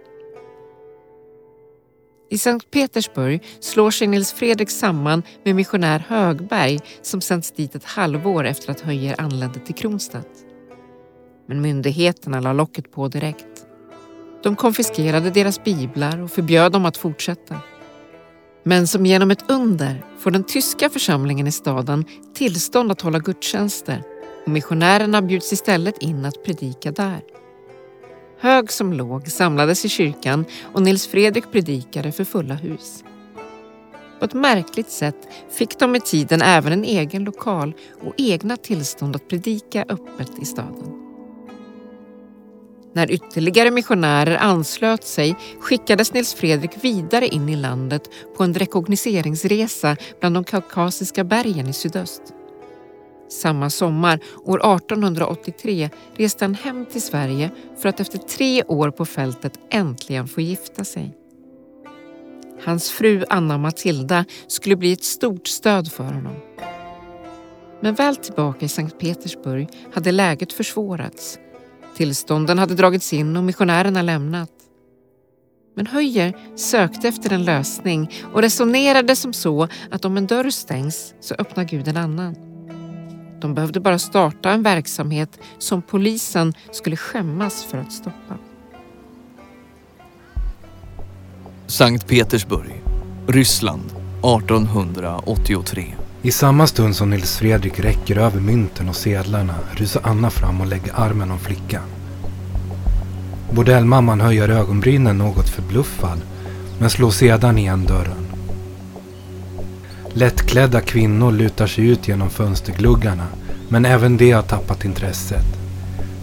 I 2.30 2.38
Sankt 2.38 2.72
Petersburg 2.72 3.44
slår 3.60 3.92
sig 3.92 4.08
Nils 4.08 4.34
Fredrik 4.34 4.70
samman 4.70 5.24
med 5.44 5.56
missionär 5.56 6.06
Högberg 6.08 6.80
som 7.02 7.22
sänds 7.22 7.52
dit 7.52 7.76
ett 7.76 7.84
halvår 7.86 8.46
efter 8.46 8.72
att 8.72 8.82
Höjer 8.82 9.22
anlände 9.22 9.60
till 9.60 9.76
Kronstad. 9.76 10.24
Men 11.48 11.62
myndigheterna 11.62 12.40
la 12.40 12.54
locket 12.54 12.92
på 12.92 13.08
direkt. 13.08 13.66
De 14.44 14.56
konfiskerade 14.56 15.30
deras 15.30 15.64
biblar 15.64 16.22
och 16.22 16.32
förbjöd 16.32 16.72
dem 16.72 16.86
att 16.86 16.98
fortsätta. 16.98 17.56
Men 18.68 18.88
som 18.88 19.06
genom 19.06 19.32
ett 19.32 19.50
under 19.50 20.06
får 20.18 20.32
den 20.32 20.44
tyska 20.44 20.90
församlingen 20.90 21.48
i 21.48 21.52
staden 21.52 22.06
tillstånd 22.34 22.92
att 22.92 23.02
hålla 23.02 23.20
gudstjänster 23.20 24.04
och 24.46 24.52
missionärerna 24.52 25.22
bjuds 25.22 25.54
istället 25.54 25.98
in 25.98 26.26
att 26.26 26.44
predika 26.44 26.92
där. 26.92 27.22
Hög 28.40 28.72
som 28.72 28.94
låg 28.94 29.28
samlades 29.28 29.86
i 29.86 29.90
kyrkan 29.90 30.46
och 30.74 30.82
Nils 30.82 31.08
Fredrik 31.08 31.52
predikade 31.52 32.12
för 32.12 32.24
fulla 32.24 32.54
hus. 32.54 33.04
På 34.20 34.26
ett 34.26 34.34
märkligt 34.34 34.92
sätt 34.92 35.28
fick 35.52 35.80
de 35.80 35.92
med 35.92 36.06
tiden 36.06 36.42
även 36.42 36.74
en 36.74 36.84
egen 36.84 37.24
lokal 37.24 37.74
och 38.04 38.14
egna 38.18 38.58
tillstånd 38.58 39.16
att 39.16 39.28
predika 39.28 39.86
öppet 39.90 40.32
i 40.42 40.46
staden. 40.46 41.05
När 42.96 43.12
ytterligare 43.12 43.72
missionärer 43.72 44.38
anslöt 44.38 45.04
sig 45.04 45.36
skickades 45.60 46.14
Nils 46.14 46.34
Fredrik 46.34 46.72
vidare 46.82 47.28
in 47.28 47.50
i 47.50 47.56
landet 47.56 48.10
på 48.38 48.44
en 48.44 48.54
rekognoseringsresa 48.54 49.98
bland 50.20 50.36
de 50.36 50.44
kaukasiska 50.44 51.24
bergen 51.24 51.68
i 51.68 51.74
sydöst. 51.74 52.22
Samma 53.30 53.70
sommar, 53.70 54.20
år 54.46 54.76
1883, 54.76 55.90
reste 56.16 56.46
han 56.46 56.56
hem 56.56 56.86
till 56.86 57.02
Sverige 57.02 57.52
för 57.78 57.90
att 57.90 58.00
efter 58.00 58.18
tre 58.18 58.64
år 58.64 58.92
på 58.92 59.06
fältet 59.06 59.60
äntligen 59.70 60.28
få 60.28 60.42
gifta 60.42 60.84
sig. 60.84 61.12
Hans 62.66 62.92
fru 62.92 63.24
Anna 63.30 63.58
Matilda 63.58 64.26
skulle 64.48 64.76
bli 64.76 64.94
ett 64.94 65.04
stort 65.04 65.48
stöd 65.48 65.92
för 65.92 66.04
honom. 66.04 66.36
Men 67.82 67.96
väl 67.96 68.16
tillbaka 68.16 68.66
i 68.66 68.70
Sankt 68.70 69.00
Petersburg 69.00 69.68
hade 69.94 70.12
läget 70.12 70.54
försvårats. 70.54 71.40
Tillstånden 71.96 72.60
hade 72.60 72.76
dragits 72.76 73.14
in 73.14 73.38
och 73.38 73.44
missionärerna 73.44 74.02
lämnat. 74.02 74.50
Men 75.76 75.88
Höjer 75.88 76.38
sökte 76.56 77.08
efter 77.08 77.34
en 77.34 77.44
lösning 77.44 78.12
och 78.34 78.42
resonerade 78.42 79.16
som 79.16 79.34
så 79.34 79.68
att 79.92 80.06
om 80.06 80.18
en 80.18 80.28
dörr 80.28 80.50
stängs 80.50 81.14
så 81.20 81.36
öppnar 81.36 81.64
Gud 81.64 81.88
en 81.88 81.98
annan. 81.98 82.36
De 83.42 83.56
behövde 83.56 83.80
bara 83.80 84.00
starta 84.00 84.52
en 84.52 84.64
verksamhet 84.64 85.40
som 85.58 85.82
polisen 85.82 86.54
skulle 86.72 86.98
skämmas 86.98 87.64
för 87.64 87.78
att 87.78 87.94
stoppa. 87.94 88.38
Sankt 91.68 92.08
Petersburg, 92.08 92.84
Ryssland 93.28 93.86
1883. 93.86 96.05
I 96.26 96.32
samma 96.32 96.68
stund 96.68 96.96
som 96.96 97.10
Nils 97.10 97.38
Fredrik 97.38 97.80
räcker 97.80 98.18
över 98.18 98.40
mynten 98.40 98.90
och 98.90 98.96
sedlarna 98.96 99.56
rusar 99.74 100.02
Anna 100.06 100.30
fram 100.30 100.62
och 100.62 100.68
lägger 100.68 100.94
armen 100.96 101.32
om 101.32 101.40
flickan. 101.40 101.84
Bordellmamman 103.52 104.22
höjer 104.22 104.50
ögonbrynen 104.50 105.18
något 105.18 105.50
förbluffad 105.50 106.22
men 106.80 106.90
slår 106.90 107.12
sedan 107.12 107.58
igen 107.58 107.86
dörren. 107.86 108.26
Lättklädda 110.14 110.82
kvinnor 110.82 111.32
lutar 111.32 111.68
sig 111.68 111.88
ut 111.88 112.08
genom 112.08 112.30
fönstergluggarna 112.30 113.28
men 113.70 113.86
även 113.86 114.18
de 114.18 114.32
har 114.32 114.42
tappat 114.42 114.86
intresset. 114.86 115.46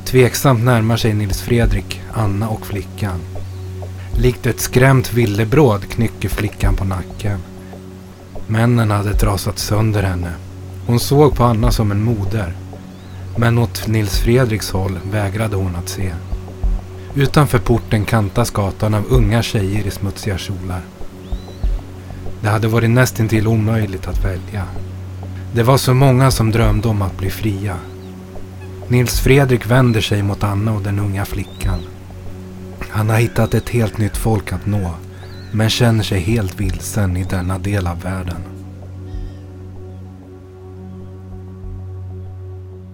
Tveksamt 0.05 0.65
närmar 0.65 0.97
sig 0.97 1.15
Nils 1.15 1.43
Fredrik, 1.43 2.01
Anna 2.13 2.49
och 2.49 2.67
flickan. 2.67 3.21
Likt 4.17 4.47
ett 4.47 4.61
skrämt 4.61 5.13
villebråd 5.13 5.89
knycker 5.89 6.29
flickan 6.29 6.77
på 6.77 6.85
nacken. 6.85 7.39
Männen 8.53 8.91
hade 8.91 9.15
trasat 9.15 9.59
sönder 9.59 10.03
henne. 10.03 10.33
Hon 10.87 11.01
såg 11.01 11.37
på 11.37 11.45
Anna 11.45 11.71
som 11.71 11.91
en 11.91 12.05
moder. 12.05 12.53
Men 13.37 13.59
åt 13.59 13.87
Nils 13.87 14.19
Fredriks 14.19 14.71
håll 14.71 14.99
vägrade 15.11 15.57
hon 15.57 15.77
att 15.77 15.89
se. 15.89 16.13
Utanför 17.15 17.59
porten 17.59 18.05
kantas 18.05 18.51
gatan 18.51 18.95
av 18.95 19.05
unga 19.09 19.43
tjejer 19.43 19.87
i 19.87 19.91
smutsiga 19.91 20.39
kjolar. 20.39 20.81
Det 22.41 22.49
hade 22.49 22.69
varit 22.69 22.91
nästintill 22.91 23.47
omöjligt 23.47 24.09
att 24.09 24.25
välja. 24.25 24.65
Det 25.55 25.63
var 25.63 25.77
så 25.77 25.95
många 25.95 26.31
som 26.31 26.51
drömde 26.51 26.89
om 26.89 27.03
att 27.03 27.19
bli 27.19 27.31
fria. 27.31 27.77
Nils 28.89 29.21
Fredrik 29.21 29.67
vänder 29.67 30.01
sig 30.01 30.23
mot 30.23 30.45
Anna 30.45 30.73
och 30.73 30.83
den 30.83 30.99
unga 30.99 31.25
flickan. 31.25 31.81
Han 32.91 33.11
har 33.11 33.17
hittat 33.17 33.55
ett 33.55 33.69
helt 33.69 33.99
nytt 33.99 34.17
folk 34.17 34.53
att 34.53 34.67
nå, 34.67 34.95
men 35.53 35.71
känner 35.71 36.05
sig 36.05 36.21
helt 36.21 36.61
vilsen 36.61 37.17
i 37.17 37.25
denna 37.25 37.59
del 37.59 37.87
av 37.87 38.01
världen. 38.01 38.43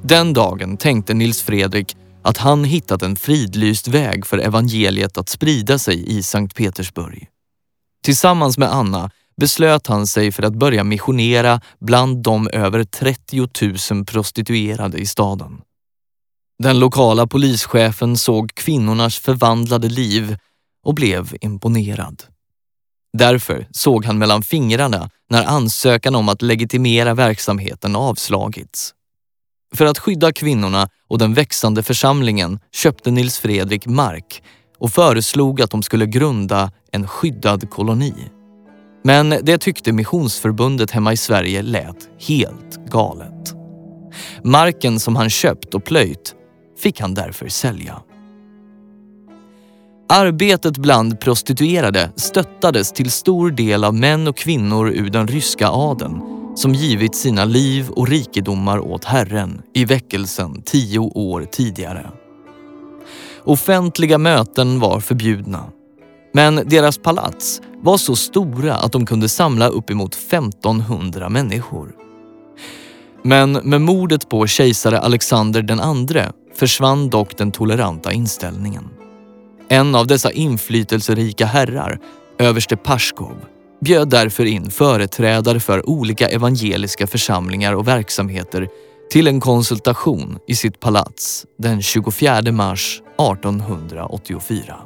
Den 0.03 0.33
dagen 0.33 0.77
tänkte 0.77 1.15
Nils 1.15 1.43
Fredrik 1.43 1.97
att 2.23 2.37
han 2.37 2.65
hittat 2.65 3.03
en 3.03 3.17
fridlyst 3.17 3.89
väg 3.89 4.27
för 4.27 4.39
evangeliet 4.39 5.19
att 5.19 5.29
sprida 5.29 5.79
sig 5.79 6.19
i 6.19 6.23
Sankt 6.23 6.55
Petersburg. 6.55 7.29
Tillsammans 8.05 8.59
med 8.59 8.73
Anna 8.73 9.11
beslöt 9.37 9.87
han 9.87 10.07
sig 10.07 10.33
för 10.33 10.43
att 10.43 10.55
börja 10.55 10.85
missionera 10.85 11.61
bland 11.81 12.23
de 12.23 12.49
över 12.53 12.85
30 12.85 13.49
000 13.95 14.05
prostituerade 14.05 14.99
i 14.99 15.07
staden. 15.07 15.61
Den 16.59 16.79
lokala 16.79 17.27
polischefen 17.27 18.17
såg 18.17 18.55
kvinnornas 18.55 19.19
förvandlade 19.19 19.89
liv 19.89 20.37
och 20.85 20.95
blev 20.95 21.37
imponerad. 21.41 22.23
Därför 23.13 23.67
såg 23.71 24.05
han 24.05 24.19
mellan 24.19 24.43
fingrarna 24.43 25.11
när 25.31 25.45
ansökan 25.45 26.15
om 26.15 26.29
att 26.29 26.43
legitimera 26.43 27.15
verksamheten 27.15 27.97
avslagits. 27.97 28.95
För 29.75 29.87
att 29.87 29.99
skydda 29.99 30.33
kvinnorna 30.33 30.89
och 31.09 31.19
den 31.19 31.35
växande 31.35 31.83
församlingen 31.83 32.61
köpte 32.73 33.11
Nils 33.11 33.39
Fredrik 33.39 33.87
mark 33.87 34.43
och 34.79 34.91
föreslog 34.91 35.63
att 35.63 35.71
de 35.71 35.83
skulle 35.83 36.07
grunda 36.07 36.73
en 36.93 37.09
skyddad 37.09 37.71
koloni. 37.71 38.15
Men 39.05 39.35
det 39.43 39.59
tyckte 39.59 39.93
Missionsförbundet 39.93 40.91
hemma 40.91 41.13
i 41.13 41.17
Sverige 41.17 41.63
lät 41.63 42.09
helt 42.29 42.91
galet. 42.91 43.55
Marken 44.45 45.01
som 45.01 45.17
han 45.17 45.31
köpt 45.31 45.75
och 45.75 45.85
plöjt 45.85 46.35
fick 46.79 47.01
han 47.01 47.15
därför 47.15 47.49
sälja. 47.49 48.03
Arbetet 50.11 50.77
bland 50.77 51.21
prostituerade 51.21 52.11
stöttades 52.17 52.93
till 52.93 53.11
stor 53.11 53.51
del 53.51 53.85
av 53.85 53.95
män 53.95 54.29
och 54.29 54.37
kvinnor 54.37 54.89
ur 54.89 55.11
den 55.11 55.29
ryska 55.29 55.69
adeln 55.69 56.21
som 56.57 56.75
givit 56.75 57.17
sina 57.17 57.45
liv 57.45 57.91
och 57.91 58.09
rikedomar 58.09 58.79
åt 58.79 59.05
Herren 59.05 59.63
i 59.75 59.85
väckelsen 59.85 60.63
tio 60.63 60.99
år 60.99 61.45
tidigare. 61.53 62.11
Offentliga 63.45 64.19
möten 64.19 64.81
var 64.81 65.01
förbjudna. 65.01 65.65
Men 66.35 66.63
deras 66.67 66.99
palats 66.99 67.61
var 67.83 67.97
så 67.97 68.17
stora 68.17 68.75
att 68.75 68.93
de 68.93 69.07
kunde 69.07 69.29
samla 69.29 69.69
uppemot 69.69 70.15
1500 70.15 71.29
människor. 71.29 71.93
Men 73.23 73.53
med 73.53 73.81
mordet 73.81 74.29
på 74.29 74.47
kejsare 74.47 75.01
Alexander 75.01 75.63
den 75.63 75.81
andre 75.81 76.33
försvann 76.55 77.11
dock 77.11 77.39
den 77.39 77.53
toleranta 77.53 78.13
inställningen. 78.13 78.98
En 79.71 79.95
av 79.95 80.07
dessa 80.07 80.33
inflytelserika 80.33 81.47
herrar, 81.47 82.01
överste 82.39 82.77
Pashkov, 82.77 83.45
bjöd 83.81 84.11
därför 84.11 84.45
in 84.45 84.71
företrädare 84.71 85.61
för 85.61 85.89
olika 85.89 86.29
evangeliska 86.29 87.07
församlingar 87.07 87.73
och 87.73 87.89
verksamheter 87.89 88.69
till 89.11 89.29
en 89.29 89.41
konsultation 89.41 90.39
i 90.47 90.55
sitt 90.55 90.81
palats 90.81 91.47
den 91.59 91.83
24 91.83 92.53
mars 92.53 93.03
1884. 93.19 94.77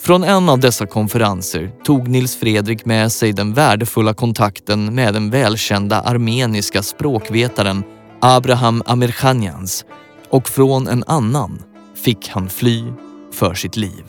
Från 0.00 0.24
en 0.24 0.48
av 0.48 0.60
dessa 0.60 0.86
konferenser 0.86 1.70
tog 1.84 2.08
Nils 2.08 2.36
Fredrik 2.36 2.84
med 2.84 3.12
sig 3.12 3.32
den 3.32 3.54
värdefulla 3.54 4.14
kontakten 4.14 4.94
med 4.94 5.14
den 5.14 5.30
välkända 5.30 6.00
armeniska 6.00 6.82
språkvetaren 6.82 7.84
Abraham 8.20 8.82
Amirkhanjans 8.86 9.84
och 10.30 10.48
från 10.48 10.88
en 10.88 11.04
annan 11.06 11.62
fick 11.94 12.28
han 12.28 12.50
fly 12.50 12.84
för 13.34 13.54
sitt 13.54 13.76
liv. 13.76 14.04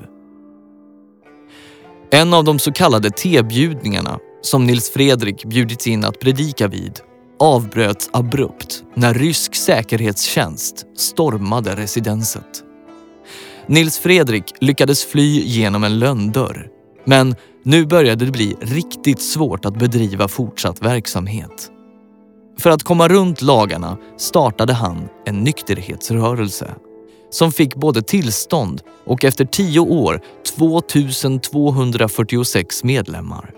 En 2.11 2.33
av 2.33 2.43
de 2.43 2.59
så 2.59 2.71
kallade 2.71 3.09
tebjudningarna 3.09 4.19
som 4.41 4.65
Nils 4.65 4.89
Fredrik 4.89 5.45
bjudits 5.45 5.87
in 5.87 6.05
att 6.05 6.19
predika 6.19 6.67
vid 6.67 6.99
avbröts 7.39 8.09
abrupt 8.13 8.83
när 8.95 9.13
rysk 9.13 9.55
säkerhetstjänst 9.55 10.85
stormade 10.97 11.75
residenset. 11.75 12.63
Nils 13.67 13.99
Fredrik 13.99 14.43
lyckades 14.59 15.05
fly 15.05 15.41
genom 15.41 15.83
en 15.83 15.99
lönndörr 15.99 16.67
men 17.05 17.35
nu 17.63 17.85
började 17.85 18.25
det 18.25 18.31
bli 18.31 18.55
riktigt 18.61 19.21
svårt 19.21 19.65
att 19.65 19.79
bedriva 19.79 20.27
fortsatt 20.27 20.81
verksamhet. 20.81 21.71
För 22.59 22.69
att 22.69 22.83
komma 22.83 23.07
runt 23.07 23.41
lagarna 23.41 23.97
startade 24.17 24.73
han 24.73 25.09
en 25.25 25.39
nykterhetsrörelse 25.39 26.75
som 27.33 27.51
fick 27.51 27.75
både 27.75 28.01
tillstånd 28.01 28.81
och 29.05 29.23
efter 29.23 29.45
tio 29.45 29.79
år 29.79 30.21
2246 30.57 32.83
medlemmar. 32.83 33.51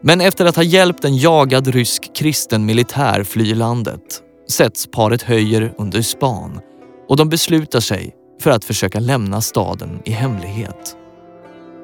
Men 0.00 0.20
efter 0.20 0.46
att 0.46 0.56
ha 0.56 0.62
hjälpt 0.62 1.04
en 1.04 1.16
jagad 1.16 1.68
rysk 1.68 2.14
kristen 2.14 2.66
militär 2.66 3.24
fly 3.24 3.54
landet 3.54 4.22
sätts 4.50 4.90
paret 4.90 5.22
Höjer 5.22 5.74
under 5.78 6.02
span 6.02 6.60
och 7.08 7.16
de 7.16 7.28
beslutar 7.28 7.80
sig 7.80 8.14
för 8.42 8.50
att 8.50 8.64
försöka 8.64 9.00
lämna 9.00 9.40
staden 9.40 10.02
i 10.04 10.10
hemlighet. 10.10 10.96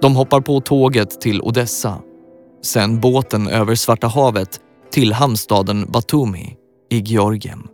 De 0.00 0.16
hoppar 0.16 0.40
på 0.40 0.60
tåget 0.60 1.20
till 1.20 1.42
Odessa, 1.42 2.00
sen 2.62 3.00
båten 3.00 3.48
över 3.48 3.74
Svarta 3.74 4.06
havet 4.06 4.60
till 4.92 5.12
hamnstaden 5.12 5.86
Batumi 5.88 6.56
i 6.90 7.00
Georgien. 7.00 7.68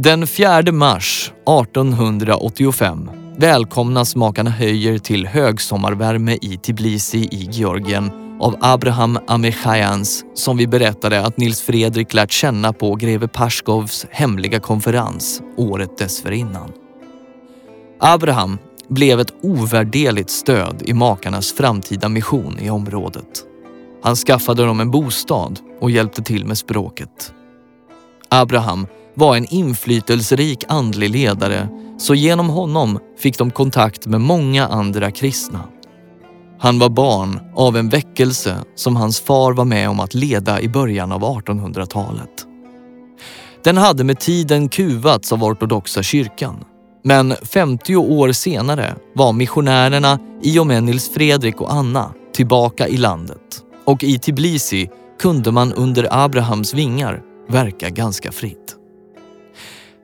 Den 0.00 0.26
4 0.26 0.72
mars 0.72 1.32
1885 1.62 3.10
välkomnas 3.36 4.16
makarna 4.16 4.50
Höjer 4.50 4.98
till 4.98 5.26
högsommarvärme 5.26 6.38
i 6.42 6.56
Tbilisi 6.56 7.18
i 7.18 7.48
Georgien 7.50 8.10
av 8.40 8.56
Abraham 8.60 9.18
Amichajans 9.26 10.24
som 10.34 10.56
vi 10.56 10.66
berättade 10.66 11.26
att 11.26 11.36
Nils 11.36 11.60
Fredrik 11.60 12.14
lärt 12.14 12.30
känna 12.30 12.72
på 12.72 12.94
greve 12.94 13.28
Paskovs 13.28 14.06
hemliga 14.10 14.60
konferens 14.60 15.42
året 15.56 15.98
dessförinnan. 15.98 16.72
Abraham 18.00 18.58
blev 18.88 19.20
ett 19.20 19.34
ovärderligt 19.42 20.30
stöd 20.30 20.82
i 20.84 20.94
makarnas 20.94 21.52
framtida 21.52 22.08
mission 22.08 22.58
i 22.58 22.70
området. 22.70 23.44
Han 24.02 24.16
skaffade 24.16 24.64
dem 24.64 24.80
en 24.80 24.90
bostad 24.90 25.60
och 25.80 25.90
hjälpte 25.90 26.22
till 26.22 26.44
med 26.44 26.58
språket. 26.58 27.32
Abraham 28.28 28.86
var 29.18 29.36
en 29.36 29.44
inflytelserik 29.44 30.64
andlig 30.68 31.10
ledare 31.10 31.68
så 31.98 32.14
genom 32.14 32.48
honom 32.48 32.98
fick 33.18 33.38
de 33.38 33.50
kontakt 33.50 34.06
med 34.06 34.20
många 34.20 34.66
andra 34.66 35.10
kristna. 35.10 35.60
Han 36.58 36.78
var 36.78 36.88
barn 36.88 37.40
av 37.54 37.76
en 37.76 37.88
väckelse 37.88 38.56
som 38.74 38.96
hans 38.96 39.20
far 39.20 39.52
var 39.52 39.64
med 39.64 39.88
om 39.88 40.00
att 40.00 40.14
leda 40.14 40.60
i 40.60 40.68
början 40.68 41.12
av 41.12 41.22
1800-talet. 41.22 42.46
Den 43.64 43.76
hade 43.76 44.04
med 44.04 44.20
tiden 44.20 44.68
kuvats 44.68 45.32
av 45.32 45.44
ortodoxa 45.44 46.02
kyrkan. 46.02 46.64
Men 47.04 47.34
50 47.42 47.96
år 47.96 48.32
senare 48.32 48.94
var 49.14 49.32
missionärerna 49.32 50.18
i 50.42 50.58
och 50.58 50.66
med 50.66 50.82
Nils 50.84 51.14
Fredrik 51.14 51.60
och 51.60 51.72
Anna 51.72 52.12
tillbaka 52.34 52.88
i 52.88 52.96
landet 52.96 53.62
och 53.84 54.04
i 54.04 54.18
Tbilisi 54.18 54.90
kunde 55.20 55.52
man 55.52 55.72
under 55.72 56.24
Abrahams 56.24 56.74
vingar 56.74 57.22
verka 57.48 57.88
ganska 57.88 58.32
fritt. 58.32 58.77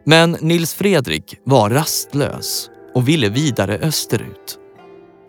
Men 0.07 0.37
Nils 0.41 0.75
Fredrik 0.75 1.41
var 1.45 1.71
rastlös 1.71 2.71
och 2.95 3.09
ville 3.09 3.29
vidare 3.29 3.79
österut. 3.79 4.59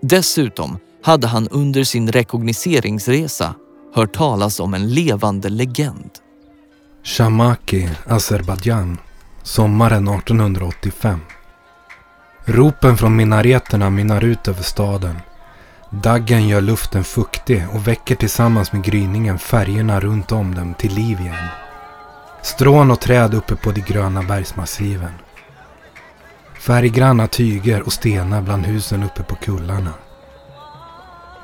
Dessutom 0.01 0.77
hade 1.03 1.27
han 1.27 1.47
under 1.47 1.83
sin 1.83 2.11
rekognoseringsresa 2.11 3.55
hört 3.93 4.13
talas 4.13 4.59
om 4.59 4.73
en 4.73 4.89
levande 4.89 5.49
legend. 5.49 6.09
Shamaki, 7.03 7.89
Azerbajdzjan, 8.07 8.97
sommaren 9.43 10.07
1885. 10.07 11.19
Ropen 12.45 12.97
från 12.97 13.15
minareterna 13.15 13.89
minnar 13.89 14.23
ut 14.23 14.47
över 14.47 14.63
staden. 14.63 15.19
Daggen 15.89 16.47
gör 16.47 16.61
luften 16.61 17.03
fuktig 17.03 17.65
och 17.73 17.87
väcker 17.87 18.15
tillsammans 18.15 18.71
med 18.71 18.83
gryningen 18.83 19.39
färgerna 19.39 19.99
runt 19.99 20.31
om 20.31 20.55
dem 20.55 20.73
till 20.73 20.93
liv 20.93 21.21
igen. 21.21 21.64
Strån 22.45 22.91
och 22.91 22.99
träd 22.99 23.33
uppe 23.33 23.55
på 23.55 23.71
de 23.71 23.81
gröna 23.81 24.23
bergsmassiven. 24.23 25.11
Färggranna 26.59 27.27
tyger 27.27 27.81
och 27.81 27.93
stenar 27.93 28.41
bland 28.41 28.65
husen 28.65 29.03
uppe 29.03 29.23
på 29.23 29.35
kullarna. 29.35 29.93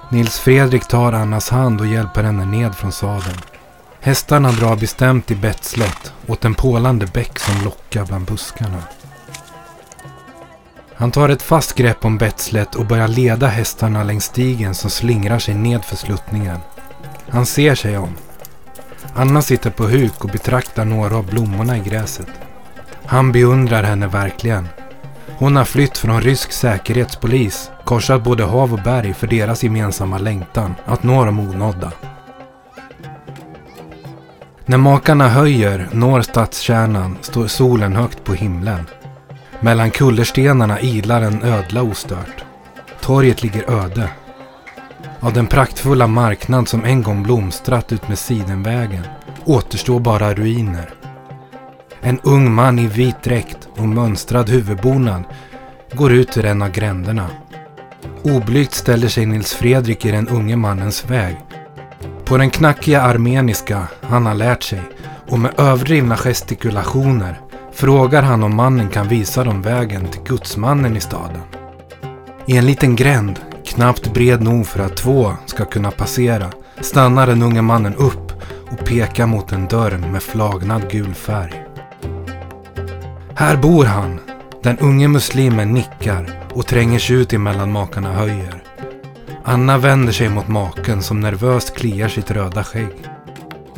Nils 0.10 0.40
Fredrik 0.40 0.88
tar 0.88 1.14
Annas 1.14 1.50
hand 1.50 1.82
och 1.82 1.88
hjälper 1.88 2.24
henne 2.24 2.46
ned 2.46 2.76
från 2.76 2.92
sadeln. 2.92 3.38
Hästarna 4.00 4.52
drar 4.52 4.76
bestämt 4.76 5.32
i 5.32 5.36
betslet 5.36 6.14
åt 6.28 6.46
en 6.46 6.56
pålande 6.56 7.06
bäck 7.06 7.40
som 7.40 7.64
lockar 7.64 8.06
bland 8.06 8.26
buskarna. 8.26 8.84
Han 10.96 11.12
tar 11.12 11.30
ett 11.30 11.42
fast 11.42 11.76
grepp 11.76 12.06
om 12.06 12.18
betslet 12.18 12.76
och 12.76 12.86
börjar 12.86 13.08
leda 13.08 13.48
hästarna 13.48 14.04
längs 14.04 14.26
stigen 14.26 14.76
som 14.76 14.90
slingrar 14.90 15.40
sig 15.40 15.54
ned 15.54 15.86
för 15.86 15.96
sluttningen. 15.96 16.60
Han 17.30 17.46
ser 17.46 17.76
sig 17.76 17.98
om. 17.98 18.16
Anna 19.16 19.42
sitter 19.42 19.70
på 19.70 19.84
huk 19.84 20.24
och 20.24 20.30
betraktar 20.30 20.86
några 20.86 21.16
av 21.16 21.26
blommorna 21.26 21.78
i 21.78 21.80
gräset. 21.80 22.28
Han 23.06 23.32
beundrar 23.32 23.84
henne 23.84 24.08
verkligen. 24.08 24.68
Hon 25.38 25.56
har 25.56 25.66
flytt 25.66 25.98
från 25.98 26.22
rysk 26.22 26.52
säkerhetspolis, 26.52 27.72
korsat 27.84 28.24
både 28.24 28.44
hav 28.44 28.74
och 28.74 28.80
berg 28.84 29.14
för 29.14 29.28
deras 29.28 29.64
gemensamma 29.64 30.18
längtan 30.18 30.76
att 30.86 31.04
nå 31.04 31.26
de 31.26 31.40
onådda. 31.40 31.92
När 34.66 34.78
makarna 34.78 35.30
höjer 35.30 35.90
når 35.92 36.22
stadskärnan 36.22 37.18
står 37.22 37.48
solen 37.48 37.96
högt 37.96 38.24
på 38.24 38.34
himlen. 38.34 38.86
Mellan 39.60 39.92
kullerstenarna 39.92 40.80
ilar 40.80 41.22
en 41.22 41.44
ödla 41.44 41.82
ostört. 41.82 42.44
Torget 43.02 43.44
ligger 43.44 43.72
öde. 43.72 44.10
Av 45.24 45.34
den 45.34 45.48
praktfulla 45.48 46.08
marknad 46.08 46.68
som 46.68 46.86
en 46.86 47.04
gång 47.04 47.24
blomstrat 47.24 47.92
ut 47.92 48.08
med 48.08 48.20
sidenvägen 48.20 49.04
återstår 49.46 50.00
bara 50.00 50.34
ruiner. 50.34 50.90
En 52.02 52.20
ung 52.20 52.54
man 52.54 52.80
i 52.80 52.88
vit 52.88 53.24
dräkt 53.24 53.70
och 53.78 53.88
mönstrad 53.88 54.50
huvudbonad 54.50 55.24
går 55.94 56.12
ut 56.12 56.38
ur 56.38 56.46
en 56.46 56.62
av 56.62 56.72
gränderna. 56.72 57.28
Oblygt 58.24 58.74
ställer 58.74 59.08
sig 59.08 59.26
Nils 59.26 59.54
Fredrik 59.54 60.06
i 60.06 60.12
den 60.12 60.28
unge 60.28 60.56
mannens 60.56 61.06
väg. 61.06 61.38
På 62.26 62.38
den 62.38 62.50
knackiga 62.50 63.02
armeniska 63.02 63.88
han 64.02 64.26
har 64.26 64.34
lärt 64.34 64.64
sig 64.64 64.82
och 65.30 65.40
med 65.40 65.60
överdrivna 65.60 66.18
gestikulationer 66.18 67.42
frågar 67.72 68.22
han 68.22 68.44
om 68.44 68.56
mannen 68.56 68.90
kan 68.90 69.08
visa 69.08 69.44
dem 69.44 69.62
vägen 69.62 70.08
till 70.08 70.22
gudsmannen 70.22 70.98
i 70.98 71.02
staden. 71.02 71.42
I 72.46 72.58
en 72.58 72.66
liten 72.66 72.96
gränd, 72.96 73.40
knappt 73.74 74.14
bred 74.14 74.42
nog 74.42 74.68
för 74.68 74.80
att 74.80 74.98
två 74.98 75.34
ska 75.46 75.66
kunna 75.66 75.92
passera, 75.92 76.50
stannar 76.82 77.28
den 77.28 77.42
unge 77.42 77.62
mannen 77.62 77.96
upp 77.96 78.32
och 78.72 78.86
pekar 78.86 79.26
mot 79.26 79.52
en 79.52 79.68
dörr 79.68 79.98
med 80.12 80.24
flagnad 80.24 80.92
gul 80.92 81.14
färg. 81.14 81.64
Här 83.36 83.58
bor 83.58 83.86
han. 83.86 84.20
Den 84.64 84.80
unge 84.80 85.08
muslimen 85.08 85.74
nickar 85.74 86.30
och 86.54 86.68
tränger 86.68 87.00
sig 87.00 87.16
ut 87.16 87.34
emellan 87.34 87.72
makarna 87.72 88.14
höjer. 88.14 88.64
Anna 89.44 89.78
vänder 89.78 90.14
sig 90.14 90.30
mot 90.30 90.48
maken 90.48 91.02
som 91.02 91.20
nervöst 91.20 91.76
kliar 91.76 92.08
sitt 92.08 92.32
röda 92.32 92.64
skägg. 92.64 92.96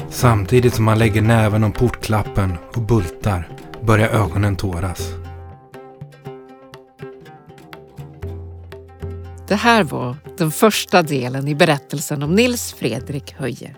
Samtidigt 0.10 0.73
som 0.73 0.88
han 0.88 0.99
lägger 0.99 1.21
näven 1.21 1.63
om 1.63 1.71
portklappen 1.71 2.58
och 2.75 2.82
bultar 2.82 3.47
börjar 3.82 4.10
ögonen 4.10 4.56
tåras. 4.56 5.22
Det 9.47 9.56
här 9.56 9.84
var 9.84 10.15
den 10.38 10.51
första 10.51 11.01
delen 11.01 11.47
i 11.47 11.56
berättelsen 11.56 12.23
om 12.23 12.36
Nils 12.36 12.73
Fredrik 12.73 13.34
Höje. 13.34 13.75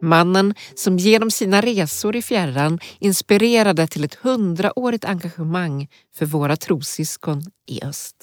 Mannen 0.00 0.54
som 0.74 0.98
genom 0.98 1.30
sina 1.30 1.60
resor 1.60 2.16
i 2.16 2.22
fjärran 2.22 2.78
inspirerade 2.98 3.86
till 3.86 4.04
ett 4.04 4.14
hundraårigt 4.14 5.04
engagemang 5.04 5.88
för 6.14 6.26
våra 6.26 6.56
trossyskon 6.56 7.42
i 7.66 7.84
öst. 7.84 8.16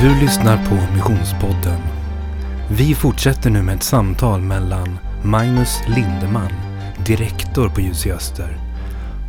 Du 0.00 0.20
lyssnar 0.20 0.66
på 0.68 0.94
Missionspodden. 0.94 1.99
Vi 2.72 2.94
fortsätter 2.94 3.50
nu 3.50 3.62
med 3.62 3.74
ett 3.74 3.82
samtal 3.82 4.40
mellan 4.40 4.98
Magnus 5.24 5.80
Lindeman, 5.88 6.52
direktor 7.06 7.68
på 7.68 7.80
Ljus 7.80 8.06
i 8.06 8.12
Öster, 8.12 8.58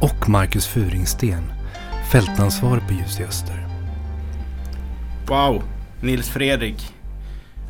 och 0.01 0.29
Marcus 0.29 0.67
Furingsten, 0.67 1.43
fältansvarig 2.11 2.87
på 2.87 2.93
Ljus 2.93 3.19
i 3.19 3.23
Öster. 3.23 3.67
Wow, 5.27 5.63
Nils 6.01 6.29
Fredrik. 6.29 6.93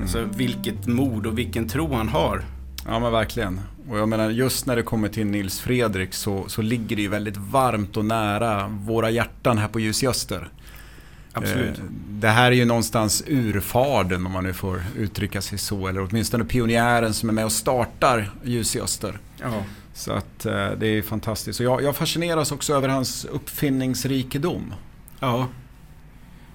Alltså 0.01 0.27
vilket 0.35 0.87
mod 0.87 1.27
och 1.27 1.37
vilken 1.37 1.67
tro 1.67 1.93
han 1.93 2.09
har. 2.09 2.43
Ja 2.85 2.99
men 2.99 3.11
verkligen. 3.11 3.59
Och 3.89 3.97
jag 3.97 4.09
menar 4.09 4.29
just 4.29 4.65
när 4.65 4.75
det 4.75 4.83
kommer 4.83 5.09
till 5.09 5.25
Nils 5.25 5.59
Fredrik 5.59 6.13
så, 6.13 6.43
så 6.47 6.61
ligger 6.61 6.95
det 6.95 7.01
ju 7.01 7.07
väldigt 7.07 7.37
varmt 7.37 7.97
och 7.97 8.05
nära 8.05 8.67
våra 8.67 9.09
hjärtan 9.09 9.57
här 9.57 9.67
på 9.67 9.79
Ljus 9.79 10.03
i 10.03 10.07
Öster. 10.07 10.49
Absolut. 11.33 11.77
Eh, 11.77 11.83
Det 12.09 12.27
här 12.27 12.51
är 12.51 12.55
ju 12.55 12.65
någonstans 12.65 13.23
urfaden 13.27 14.25
om 14.25 14.31
man 14.31 14.43
nu 14.43 14.53
får 14.53 14.83
uttrycka 14.97 15.41
sig 15.41 15.57
så. 15.57 15.87
Eller 15.87 16.07
åtminstone 16.09 16.45
pionjären 16.45 17.13
som 17.13 17.29
är 17.29 17.33
med 17.33 17.45
och 17.45 17.51
startar 17.51 18.31
Ljus 18.43 18.75
i 18.75 18.81
Öster. 18.81 19.19
Ja. 19.41 19.63
Så 19.93 20.11
att 20.11 20.45
eh, 20.45 20.69
det 20.79 20.87
är 20.87 21.01
fantastiskt. 21.01 21.59
Och 21.59 21.65
jag, 21.65 21.83
jag 21.83 21.95
fascineras 21.95 22.51
också 22.51 22.73
över 22.73 22.87
hans 22.89 23.25
uppfinningsrikedom. 23.25 24.73
ja. 25.19 25.47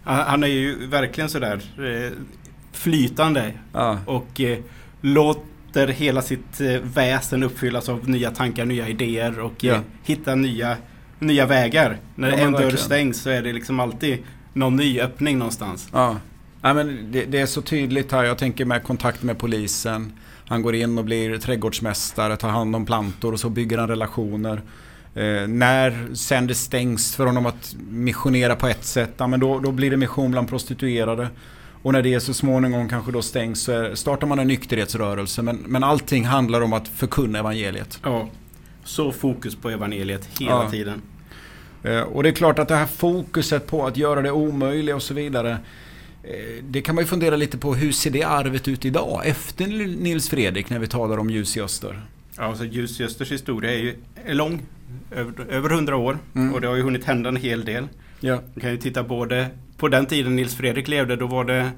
Han 0.09 0.43
är 0.43 0.49
ju 0.49 0.87
verkligen 0.87 1.31
sådär 1.31 1.61
eh, 1.79 2.13
flytande 2.73 3.53
Ja, 3.73 3.99
och 4.07 4.41
låter 5.01 5.89
hela 5.89 6.23
sitt 6.23 6.61
väsen 6.83 7.43
uppfyllas 7.43 7.89
av 7.89 8.09
nya 8.09 8.31
tankar, 8.31 8.65
nya 8.65 8.89
idéer 8.89 9.41
och 9.41 9.65
Ja. 9.65 9.81
hitta 10.05 10.35
nya, 10.35 10.77
nya 11.19 11.47
vägar. 11.47 11.99
När 12.15 12.29
Ja, 12.29 12.37
en 12.37 12.53
dörr 12.53 12.77
stängs 12.77 13.21
så 13.23 13.31
är 13.31 13.43
det 13.43 13.53
liksom 13.53 13.81
alltid 13.81 14.19
någon 14.57 14.77
ny 14.77 15.01
öppning 15.01 15.39
någonstans. 15.39 15.89
ja. 15.93 16.17
Nej, 16.61 16.75
men 16.75 17.09
det, 17.13 17.25
det 17.25 17.39
är 17.39 17.47
så 17.47 17.63
tydligt 17.63 18.13
här. 18.13 18.25
Jag 18.25 18.39
tänker 18.39 18.65
med 18.65 18.83
kontakt 18.85 19.23
med 19.23 19.39
polisen. 19.39 20.13
Han 20.49 20.63
går 20.63 20.75
in 20.75 20.99
och 20.99 21.05
blir 21.05 21.39
trädgårdsmästare, 21.39 22.37
tar 22.37 22.49
hand 22.49 22.77
om 22.77 22.87
plantor 22.87 23.33
och 23.33 23.41
så 23.41 23.49
bygger 23.51 23.79
han 23.79 23.89
relationer. 23.89 24.63
Eh, 25.15 25.49
när 25.49 26.15
sen 26.15 26.47
det 26.47 26.55
stängs 26.55 27.17
för 27.17 27.27
honom 27.27 27.47
att 27.47 27.77
missionera 27.91 28.57
på 28.57 28.67
ett 28.67 28.85
sätt, 28.85 29.11
ja, 29.17 29.27
men 29.27 29.41
då, 29.41 29.59
då 29.61 29.73
blir 29.73 29.91
det 29.91 29.97
mission 29.97 30.31
bland 30.31 30.49
prostituerade. 30.49 31.29
Och 31.83 31.93
när 31.93 32.03
det 32.03 32.21
så 32.21 32.35
småningom 32.35 32.89
kanske 32.89 33.13
då 33.13 33.23
stängs 33.23 33.61
så 33.63 33.73
är, 33.73 33.95
startar 33.95 34.27
man 34.27 34.39
en 34.39 34.49
nykterhetsrörelse. 34.49 35.43
Men, 35.43 35.57
men 35.57 35.85
allting 35.85 36.25
handlar 36.25 36.61
om 36.61 36.73
att 36.73 36.89
förkunna 36.89 37.39
evangeliet. 37.39 38.01
Ja. 38.03 38.29
Så 38.85 39.13
fokus 39.13 39.57
på 39.57 39.71
evangeliet 39.71 40.29
hela 40.41 40.51
Ja. 40.65 40.71
tiden. 40.71 41.03
Eh, 41.87 42.01
Och 42.03 42.23
det 42.23 42.29
är 42.29 42.33
klart 42.33 42.59
att 42.59 42.69
det 42.69 42.77
här 42.77 42.87
fokuset 42.87 43.67
på 43.67 43.87
att 43.87 43.97
göra 43.97 44.23
det 44.23 44.31
omöjliga 44.31 44.97
och 44.97 45.03
så 45.03 45.15
vidare. 45.15 45.59
eh, 46.23 46.65
Det 46.69 46.83
kan 46.83 46.95
man 46.95 47.05
ju 47.05 47.09
fundera 47.09 47.37
lite 47.37 47.59
på. 47.59 47.75
Hur 47.75 47.93
ser 47.93 48.11
det 48.11 48.23
arvet 48.23 48.69
ut 48.69 48.85
idag? 48.85 49.23
Efter 49.27 49.67
Nils 49.97 50.29
Fredrik 50.29 50.71
när 50.71 50.79
vi 50.79 50.87
talar 50.87 51.19
om 51.19 51.31
ljus 51.31 51.57
i 51.57 51.61
öster. 51.61 52.01
Ja, 52.39 52.55
så 52.55 52.65
Ljus 52.65 53.01
i 53.01 53.05
Östers 53.05 53.33
historia 53.33 53.73
är 53.73 53.79
ju 53.79 53.95
är 54.25 54.35
lång. 54.35 54.63
Över, 55.11 55.33
över 55.51 55.71
100 55.71 55.97
år. 55.97 56.19
Mm. 56.35 56.55
Och 56.55 56.61
det 56.61 56.67
har 56.67 56.77
ju 56.77 56.83
hunnit 56.83 57.05
hända 57.05 57.29
en 57.29 57.37
hel 57.37 57.65
del. 57.65 57.89
Ja. 58.21 58.35
Man 58.55 58.61
kan 58.61 58.71
ju 58.71 58.77
titta 58.77 59.03
både 59.03 59.47
på 59.77 59.89
den 59.89 60.07
tiden 60.07 60.37
Nils 60.37 60.55
Fredrik 60.55 60.89
levde. 60.89 61.17
Då 61.17 61.27
var 61.27 61.45
det 61.45 61.71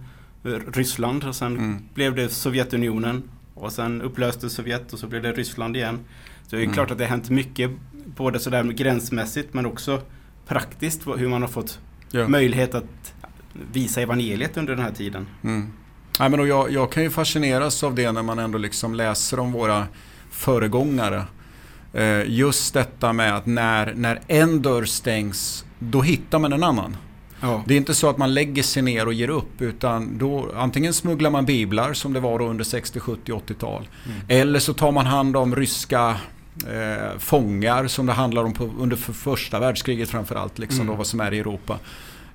eh, 0.44 0.50
Ryssland 0.72 1.24
och 1.24 1.34
sen 1.36 1.56
Mm. 1.56 1.78
blev 1.94 2.14
det 2.14 2.28
Sovjetunionen. 2.28 3.22
Och 3.54 3.72
sen 3.72 4.02
upplöstes 4.02 4.52
Sovjet 4.52 4.92
och 4.92 4.98
så 4.98 5.06
blev 5.06 5.22
det 5.22 5.32
Ryssland 5.32 5.76
igen. 5.76 5.98
Så 6.46 6.56
det 6.56 6.62
är 6.62 6.64
Mm. 6.64 6.74
klart 6.74 6.90
att 6.90 6.98
det 6.98 7.04
har 7.04 7.10
hänt 7.10 7.30
mycket. 7.30 7.70
Både 8.16 8.38
sådär 8.38 8.64
gränsmässigt 8.64 9.54
men 9.54 9.66
också 9.66 10.00
praktiskt. 10.46 11.06
Hur 11.06 11.28
man 11.28 11.42
har 11.42 11.48
fått 11.48 11.78
Ja. 12.10 12.28
möjlighet 12.28 12.74
att 12.74 13.14
visa 13.72 14.00
evangeliet 14.00 14.56
under 14.56 14.76
den 14.76 14.84
här 14.84 14.92
tiden. 14.92 15.26
Mm. 15.44 15.72
Nej, 16.20 16.28
men 16.28 16.46
jag, 16.48 16.72
jag 16.72 16.92
kan 16.92 17.02
ju 17.02 17.10
fascineras 17.10 17.84
av 17.84 17.94
det 17.94 18.12
när 18.12 18.22
man 18.22 18.38
ändå 18.38 18.58
liksom 18.58 18.94
läser 18.94 19.40
om 19.40 19.52
våra 19.52 19.86
föregångare. 20.30 21.24
Eh, 21.92 22.22
just 22.30 22.74
detta 22.74 23.12
med 23.12 23.36
att 23.36 23.46
när, 23.46 23.94
när 23.94 24.20
en 24.26 24.62
dörr 24.62 24.84
stängs, 24.84 25.64
då 25.78 26.00
hittar 26.02 26.38
man 26.38 26.52
en 26.52 26.62
annan. 26.62 26.96
Ja. 27.40 27.62
Det 27.66 27.74
är 27.74 27.78
inte 27.78 27.94
så 27.94 28.10
att 28.10 28.18
man 28.18 28.34
lägger 28.34 28.62
sig 28.62 28.82
ner 28.82 29.06
och 29.06 29.12
ger 29.12 29.30
upp 29.30 29.60
utan 29.62 30.18
då 30.18 30.50
antingen 30.56 30.92
smugglar 30.94 31.30
man 31.30 31.44
biblar 31.44 31.92
som 31.92 32.12
det 32.12 32.20
var 32.20 32.38
då 32.38 32.44
under 32.48 32.64
60, 32.64 33.00
70, 33.00 33.32
80-tal. 33.32 33.88
Mm. 34.06 34.18
Eller 34.28 34.58
så 34.58 34.74
tar 34.74 34.92
man 34.92 35.06
hand 35.06 35.36
om 35.36 35.56
ryska 35.56 36.16
eh, 36.66 37.18
fångar 37.18 37.86
som 37.86 38.06
det 38.06 38.12
handlar 38.12 38.44
om 38.44 38.52
på, 38.54 38.64
under 38.78 38.96
för 38.96 39.12
första 39.12 39.58
världskriget 39.58 40.08
framförallt. 40.08 40.58
Liksom 40.58 40.80
Mm. 40.80 40.86
då 40.86 40.94
vad 40.94 41.06
som 41.06 41.20
är 41.20 41.34
i 41.34 41.38
Europa. 41.38 41.78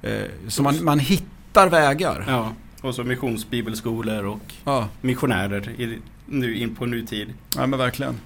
Eh, 0.01 0.21
så 0.47 0.63
man, 0.63 0.83
man 0.83 0.99
hittar 0.99 1.69
vägar. 1.69 2.25
ja. 2.27 2.53
Och 2.81 2.95
så 2.95 3.03
missionsbibelskolor 3.03 4.25
och 4.25 4.53
Ja. 4.63 4.87
missionärer 5.01 5.69
i, 5.81 5.97
nu 6.25 6.55
in 6.57 6.75
på 6.75 6.85
nutid. 6.85 7.33
Ja 7.55 7.67
men 7.67 7.79
verkligen. 7.79 8.17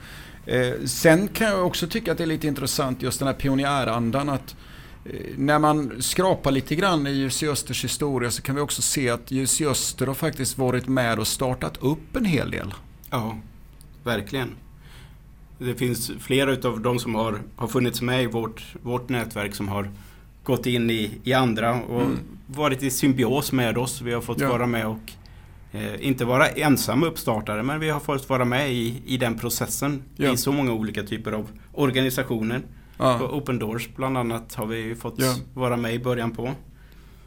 Eh, 0.46 0.86
sen 0.86 1.28
kan 1.28 1.48
jag 1.48 1.66
också 1.68 1.88
tycka 1.88 2.12
att 2.12 2.18
det 2.18 2.24
är 2.24 2.28
lite 2.28 2.48
intressant 2.48 3.02
just 3.02 3.20
den 3.20 3.28
här 3.28 3.36
pionjärandan 3.36 4.30
att 4.30 4.56
eh, 5.06 5.12
när 5.38 5.60
man 5.60 6.02
skrapar 6.02 6.52
lite 6.52 6.76
grann 6.76 7.08
i 7.08 7.12
Jussi 7.12 7.48
Östers 7.48 7.84
historia 7.84 8.32
så 8.32 8.42
kan 8.42 8.56
vi 8.56 8.62
också 8.62 8.82
se 8.82 9.10
att 9.10 9.32
Jussi 9.32 9.66
Öster 9.66 10.08
har 10.08 10.14
faktiskt 10.14 10.58
varit 10.58 10.88
med 10.88 11.20
och 11.20 11.28
startat 11.28 11.78
upp 11.82 12.16
en 12.16 12.26
hel 12.26 12.52
del. 12.52 12.74
Ja, 13.10 13.38
verkligen. 14.04 14.50
Det 15.60 15.76
finns 15.76 16.12
flera 16.20 16.52
utav 16.52 16.82
de 16.82 17.00
som 17.00 17.15
har, 17.15 17.41
har 17.56 17.67
funnits 17.67 18.02
med 18.02 18.24
i 18.24 18.26
vårt, 18.26 18.63
vårt 18.82 19.10
nätverk 19.10 19.56
som 19.56 19.67
har 19.67 19.89
gått 20.43 20.65
in 20.65 20.89
i, 20.89 21.12
i 21.24 21.34
andra 21.34 21.82
och 21.82 22.02
Mm. 22.02 22.17
varit 22.48 22.84
i 22.84 22.89
symbios 22.91 23.52
med 23.52 23.78
oss. 23.78 24.02
Vi 24.02 24.13
har 24.13 24.22
fått 24.22 24.39
Ja. 24.41 24.50
vara 24.50 24.67
med 24.67 24.88
och 24.88 25.12
eh, 25.72 26.08
inte 26.08 26.26
vara 26.26 26.48
ensamma 26.48 27.06
uppstartare 27.06 27.63
men 27.63 27.80
vi 27.80 27.89
har 27.89 28.00
fått 28.00 28.30
vara 28.30 28.46
med 28.46 28.74
i, 28.74 29.02
i 29.06 29.17
den 29.17 29.39
processen 29.39 30.04
Ja. 30.15 30.34
i 30.34 30.38
så 30.38 30.52
många 30.52 30.72
olika 30.72 31.04
typer 31.04 31.32
av 31.32 31.50
organisationer. 31.74 32.62
Ja. 32.98 33.20
Open 33.32 33.60
Doors 33.60 33.89
bland 33.96 34.17
annat 34.17 34.56
har 34.56 34.65
vi 34.65 34.96
fått 34.96 35.20
vara 35.54 35.78
med 35.78 35.93
i 35.93 36.00
början 36.00 36.32
på. 36.32 36.52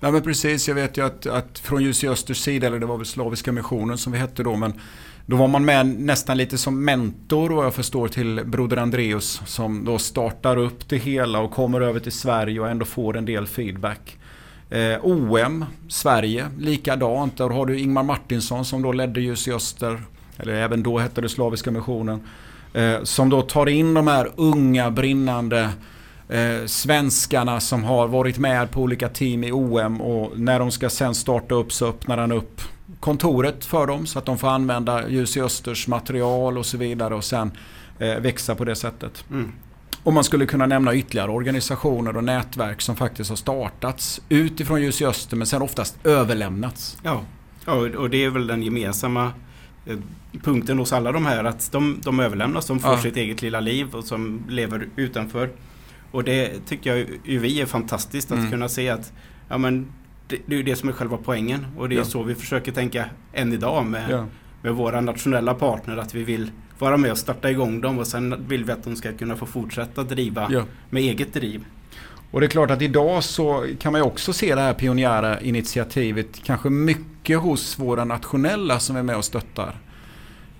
Ja 0.00 0.10
men 0.10 0.22
precis, 0.22 0.68
jag 0.68 0.74
vet 0.74 0.96
ju 0.98 1.04
att, 1.06 1.26
att 1.26 1.58
från 1.58 1.82
Jussi 1.82 2.08
Östers 2.08 2.38
sida, 2.38 2.66
eller 2.66 2.78
det 2.78 2.86
var 2.86 2.96
väl 2.96 3.06
Slaviska 3.06 3.52
missionen 3.52 3.98
som 3.98 4.12
vi 4.12 4.18
hette 4.18 4.42
då, 4.42 4.56
men 4.56 4.72
då 5.30 5.36
var 5.36 5.48
man 5.48 5.64
med 5.64 5.86
nästan 5.86 6.36
lite 6.36 6.58
som 6.58 6.84
mentor 6.84 7.50
vad 7.50 7.66
jag 7.66 7.74
förstår 7.74 8.08
till 8.08 8.40
Broder 8.44 8.76
Andreus 8.76 9.42
som 9.46 9.84
då 9.84 9.98
startar 9.98 10.56
upp 10.56 10.88
det 10.88 10.96
hela 10.96 11.38
och 11.38 11.50
kommer 11.50 11.80
över 11.80 12.00
till 12.00 12.12
Sverige 12.12 12.60
och 12.60 12.70
ändå 12.70 12.84
får 12.84 13.16
en 13.16 13.24
del 13.24 13.46
feedback. 13.46 14.18
Eh, 14.70 14.98
OM, 15.02 15.64
Sverige, 15.88 16.46
likadant. 16.58 17.36
Där 17.36 17.48
har 17.48 17.66
du 17.66 17.78
Ingmar 17.78 18.02
Martinsson 18.02 18.64
som 18.64 18.82
då 18.82 18.92
ledde 18.92 19.20
Jussi 19.20 19.52
Öster, 19.52 20.02
eller 20.36 20.52
även 20.52 20.82
då 20.82 20.98
hette 20.98 21.20
det 21.20 21.28
Slaviska 21.28 21.70
missionen. 21.70 22.20
Eh, 22.74 23.02
som 23.02 23.28
då 23.28 23.42
tar 23.42 23.68
in 23.68 23.94
de 23.94 24.06
här 24.06 24.30
unga 24.36 24.90
brinnande 24.90 25.70
eh, 26.28 26.66
svenskarna 26.66 27.60
som 27.60 27.84
har 27.84 28.08
varit 28.08 28.38
med 28.38 28.70
på 28.70 28.80
olika 28.80 29.08
team 29.08 29.44
i 29.44 29.52
OM 29.52 30.00
och 30.00 30.38
när 30.38 30.58
de 30.58 30.70
ska 30.70 30.90
sen 30.90 31.14
starta 31.14 31.54
upp 31.54 31.72
så 31.72 31.86
öppnar 31.86 32.18
han 32.18 32.32
upp 32.32 32.60
kontoret 33.00 33.64
för 33.64 33.86
dem 33.86 34.06
så 34.06 34.18
att 34.18 34.24
de 34.26 34.38
får 34.38 34.48
använda 34.48 35.08
Jussi 35.08 35.40
Östers 35.40 35.88
material 35.88 36.58
och 36.58 36.66
så 36.66 36.76
vidare 36.78 37.14
och 37.14 37.24
sen 37.24 37.50
eh, 37.98 38.16
växa 38.20 38.54
på 38.54 38.64
det 38.64 38.74
sättet. 38.76 39.24
Mm. 39.30 39.52
Och 40.02 40.12
man 40.12 40.24
skulle 40.24 40.46
kunna 40.46 40.66
nämna 40.66 40.94
ytterligare 40.94 41.30
organisationer 41.30 42.16
och 42.16 42.24
nätverk 42.24 42.80
som 42.80 42.96
faktiskt 42.96 43.30
har 43.30 43.36
startats 43.36 44.20
utifrån 44.28 44.82
Jussi 44.82 45.04
Öster 45.06 45.36
men 45.36 45.46
sen 45.46 45.62
oftast 45.62 46.06
överlämnats. 46.06 46.98
Ja, 47.02 47.22
ja 47.66 47.72
och- 47.72 47.86
och 47.94 48.10
det 48.10 48.24
är 48.24 48.30
väl 48.30 48.46
den 48.46 48.62
gemensamma 48.62 49.32
eh, 49.86 49.96
punkten 50.42 50.78
hos 50.78 50.92
alla 50.92 51.12
de 51.12 51.26
här 51.26 51.44
att 51.44 51.72
de, 51.72 51.98
de 52.04 52.20
överlämnas, 52.20 52.66
de 52.66 52.78
får 52.80 52.92
Ja. 52.92 52.98
sitt 53.02 53.16
eget 53.16 53.42
lilla 53.42 53.60
liv 53.60 53.94
och 53.94 54.04
som 54.04 54.42
lever 54.48 54.88
utanför. 54.96 55.50
Och 56.10 56.24
det 56.24 56.66
tycker 56.66 56.90
jag 56.96 57.06
ju 57.24 57.38
vi 57.38 57.60
är 57.60 57.66
fantastiskt 57.66 58.32
att 58.32 58.38
Mm. 58.38 58.50
kunna 58.50 58.68
se 58.68 58.88
att 58.88 59.12
ja, 59.48 59.58
men 59.58 59.86
det, 60.30 60.36
det 60.46 60.54
är 60.54 60.56
ju 60.56 60.62
det 60.62 60.76
som 60.76 60.88
är 60.88 60.92
själva 60.92 61.16
poängen 61.24 61.66
och 61.76 61.88
det 61.88 61.94
är 61.94 61.98
Ja. 61.98 62.04
så 62.04 62.22
vi 62.22 62.34
försöker 62.34 62.72
tänka 62.72 63.04
än 63.32 63.52
idag 63.52 63.86
med, 63.86 64.10
Ja. 64.10 64.26
med 64.62 64.72
våra 64.74 65.00
nationella 65.00 65.54
partner 65.54 65.96
att 65.96 66.14
vi 66.14 66.22
vill 66.24 66.50
vara 66.78 66.96
med 66.96 67.10
och 67.10 67.18
starta 67.18 67.50
igång 67.50 67.80
dem 67.80 67.98
och 67.98 68.06
sen 68.06 68.44
vill 68.48 68.64
vi 68.64 68.72
att 68.72 68.84
de 68.84 68.96
ska 68.96 69.12
kunna 69.12 69.36
få 69.36 69.46
fortsätta 69.46 70.02
driva 70.02 70.48
Ja. 70.50 70.64
med 70.90 71.02
eget 71.02 71.34
driv. 71.34 71.64
Och 72.30 72.40
det 72.40 72.46
är 72.46 72.48
klart 72.50 72.70
att 72.70 72.82
idag 72.82 73.24
så 73.24 73.66
kan 73.78 73.92
man 73.92 74.00
ju 74.00 74.06
också 74.06 74.32
se 74.32 74.54
det 74.54 74.60
här 74.60 74.74
pionjära 74.74 75.40
initiativet 75.40 76.42
kanske 76.44 76.70
mycket 76.70 77.38
hos 77.38 77.78
våra 77.78 78.04
nationella 78.04 78.78
som 78.80 78.96
är 78.96 79.02
med 79.02 79.16
och 79.16 79.24
stöttar. 79.24 79.76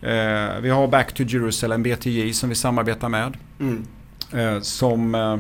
Eh, 0.03 0.61
vi 0.63 0.71
har 0.71 0.89
Back 0.89 1.13
to 1.15 1.23
Jerusalem, 1.23 1.83
BTJ, 1.83 2.33
som 2.33 2.49
vi 2.49 2.55
samarbetar 2.55 3.09
med. 3.09 3.37
Mm. 3.61 3.87
Eh, 4.33 4.61
som 4.61 5.15
eh, 5.15 5.39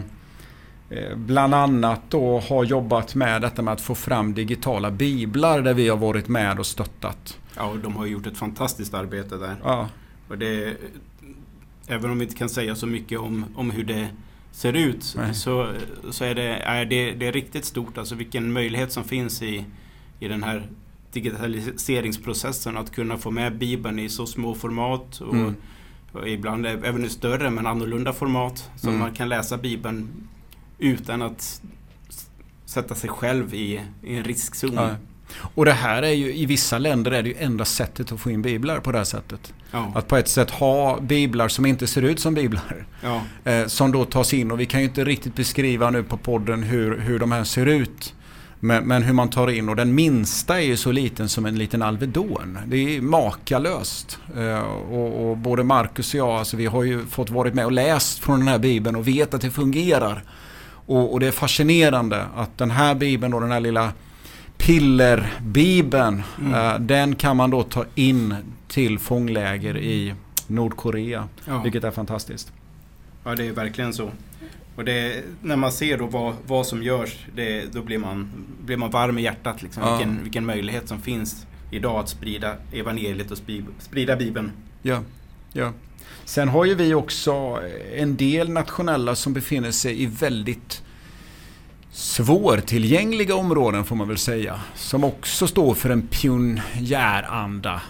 bland 1.16 1.54
annat 1.54 2.00
då 2.08 2.40
har 2.40 2.64
jobbat 2.64 3.14
med 3.14 3.42
detta 3.42 3.62
med 3.62 3.72
att 3.74 3.80
få 3.80 3.94
fram 3.94 4.34
digitala 4.34 4.90
biblar 4.90 5.62
där 5.62 5.74
vi 5.74 5.88
har 5.88 5.96
varit 5.96 6.28
med 6.28 6.58
och 6.58 6.66
stöttat. 6.66 7.38
Ja, 7.56 7.64
och 7.64 7.78
de 7.78 7.96
har 7.96 8.06
gjort 8.06 8.26
ett 8.26 8.36
fantastiskt 8.38 8.94
arbete 8.94 9.36
där. 9.36 9.56
Ja, 9.64 9.88
Och 10.28 10.38
det, 10.38 10.76
även 11.86 12.10
om 12.10 12.18
vi 12.18 12.24
inte 12.24 12.36
kan 12.36 12.48
säga 12.48 12.74
så 12.74 12.86
mycket 12.86 13.18
om, 13.18 13.44
om 13.54 13.70
hur 13.70 13.84
det 13.84 14.08
ser 14.52 14.72
ut 14.72 15.14
Nej. 15.16 15.34
så, 15.34 15.72
så 16.10 16.24
är 16.24 16.34
det, 16.34 16.42
är 16.56 16.84
det, 16.84 17.12
det 17.12 17.26
är 17.26 17.32
riktigt 17.32 17.64
stort. 17.64 17.98
Alltså 17.98 18.14
vilken 18.14 18.52
möjlighet 18.52 18.92
som 18.92 19.04
finns 19.04 19.42
i, 19.42 19.64
i 20.20 20.28
den 20.28 20.42
här 20.42 20.66
digitaliseringsprocessen 21.12 22.76
att 22.76 22.92
kunna 22.92 23.16
få 23.18 23.30
med 23.30 23.58
Bibeln 23.58 23.98
i 23.98 24.08
så 24.08 24.26
små 24.26 24.54
format 24.54 25.20
och, 25.20 25.34
Mm. 25.34 25.54
och 26.12 26.28
ibland 26.28 26.66
även 26.66 27.04
i 27.04 27.08
större 27.08 27.50
men 27.50 27.66
annorlunda 27.66 28.12
format. 28.12 28.70
Så 28.76 28.88
Mm. 28.88 29.00
man 29.00 29.12
kan 29.14 29.28
läsa 29.28 29.56
Bibeln 29.56 30.08
utan 30.80 31.22
att 31.22 31.60
sätta 32.66 32.94
sig 32.94 33.10
själv 33.10 33.54
i, 33.54 33.80
i 34.02 34.16
en 34.16 34.24
riskzon. 34.24 34.74
ja. 34.74 34.90
Och 35.54 35.64
det 35.64 35.72
här 35.72 36.02
är 36.02 36.12
ju, 36.12 36.34
i 36.34 36.46
vissa 36.46 36.78
länder 36.78 37.10
är 37.10 37.22
det 37.22 37.28
ju 37.28 37.34
enda 37.38 37.64
sättet 37.64 38.12
att 38.12 38.20
få 38.20 38.30
in 38.30 38.42
biblar 38.42 38.80
på 38.80 38.92
det 38.92 38.98
här 38.98 39.04
sättet. 39.04 39.52
Ja, 39.70 39.92
Att 39.94 40.08
på 40.08 40.16
ett 40.16 40.28
sätt 40.28 40.50
ha 40.50 41.00
biblar 41.00 41.48
som 41.48 41.66
inte 41.66 41.86
ser 41.86 42.02
ut 42.02 42.20
som 42.20 42.34
biblar. 42.34 42.86
ja, 43.02 43.22
Eh, 43.44 43.66
som 43.66 43.92
då 43.92 44.04
tas 44.04 44.34
in 44.34 44.50
och 44.50 44.60
vi 44.60 44.66
kan 44.66 44.80
ju 44.80 44.86
inte 44.86 45.04
riktigt 45.04 45.34
beskriva 45.34 45.90
nu 45.90 46.02
på 46.02 46.16
podden 46.16 46.62
hur, 46.62 46.98
hur 46.98 47.18
de 47.18 47.32
här 47.32 47.44
ser 47.44 47.66
ut. 47.66 48.14
Men, 48.60 48.84
men 48.84 49.02
hur 49.02 49.12
man 49.12 49.30
tar 49.30 49.50
in 49.50 49.68
och 49.68 49.76
den 49.76 49.94
minsta 49.94 50.60
är 50.60 50.64
ju 50.64 50.76
så 50.76 50.92
liten 50.92 51.28
som 51.28 51.46
en 51.46 51.58
liten 51.58 51.82
Alvedon. 51.82 52.58
Det 52.66 52.96
är 52.96 53.00
makalöst. 53.00 54.18
Eh, 54.36 54.60
och, 54.92 55.30
och 55.30 55.36
både 55.36 55.64
Marcus 55.64 56.14
och 56.14 56.20
jag, 56.20 56.28
alltså 56.30 56.56
vi 56.56 56.66
har 56.66 56.82
ju 56.84 57.06
fått 57.06 57.30
varit 57.30 57.54
med 57.54 57.64
och 57.64 57.72
läst 57.72 58.18
från 58.18 58.38
den 58.38 58.48
här 58.48 58.58
bibeln 58.58 58.96
och 58.96 59.08
vet 59.08 59.34
att 59.34 59.40
det 59.40 59.50
fungerar. 59.50 60.22
Och, 60.90 61.12
och 61.12 61.20
det 61.20 61.26
är 61.26 61.32
fascinerande 61.32 62.26
att 62.36 62.58
den 62.58 62.70
här 62.70 62.94
bibeln 62.94 63.34
och 63.34 63.40
den 63.40 63.50
här 63.52 63.60
lilla 63.60 63.92
pillerbibeln, 64.58 66.22
Mm. 66.40 66.54
eh, 66.54 66.78
den 66.80 67.14
kan 67.16 67.36
man 67.36 67.50
då 67.50 67.62
ta 67.62 67.84
in 67.94 68.34
till 68.68 68.98
fångläger 68.98 69.76
i 69.78 70.14
Nordkorea. 70.46 71.28
ja. 71.46 71.60
Vilket 71.62 71.84
är 71.84 71.90
fantastiskt. 71.90 72.52
Ja, 73.24 73.34
det 73.34 73.46
är 73.46 73.52
verkligen 73.52 73.92
så. 73.92 74.10
Och 74.76 74.84
det, 74.84 75.24
när 75.42 75.56
man 75.56 75.72
ser 75.72 75.98
då 75.98 76.06
vad, 76.06 76.34
vad 76.46 76.66
som 76.66 76.82
görs, 76.82 77.26
det, 77.34 77.72
då 77.72 77.82
blir 77.82 77.98
man, 77.98 78.28
blir 78.64 78.76
man 78.76 78.90
varm 78.90 79.18
i 79.18 79.22
hjärtat. 79.22 79.62
Liksom. 79.62 79.82
Ja. 79.82 79.96
Vilken, 79.96 80.22
vilken 80.22 80.46
möjlighet 80.46 80.88
som 80.88 81.00
finns 81.00 81.46
idag 81.70 82.00
att 82.00 82.08
sprida 82.08 82.54
evangeliet 82.72 83.30
och 83.30 83.38
sprida, 83.78 84.16
Bibeln. 84.16 84.52
Ja, 84.82 85.02
ja. 85.52 85.72
Sen 86.30 86.48
har 86.48 86.64
ju 86.64 86.74
vi 86.74 86.94
också 86.94 87.58
en 87.94 88.16
del 88.16 88.50
nationella 88.50 89.14
som 89.14 89.32
befinner 89.32 89.70
sig 89.70 90.02
i 90.02 90.06
väldigt 90.06 90.82
svårtillgängliga 91.92 93.34
områden 93.34 93.84
får 93.84 93.96
man 93.96 94.08
väl 94.08 94.18
säga. 94.18 94.60
Som 94.74 95.04
också 95.04 95.46
står 95.46 95.74
för 95.74 95.90
en 95.90 96.02
pionjäranda. 96.02 97.82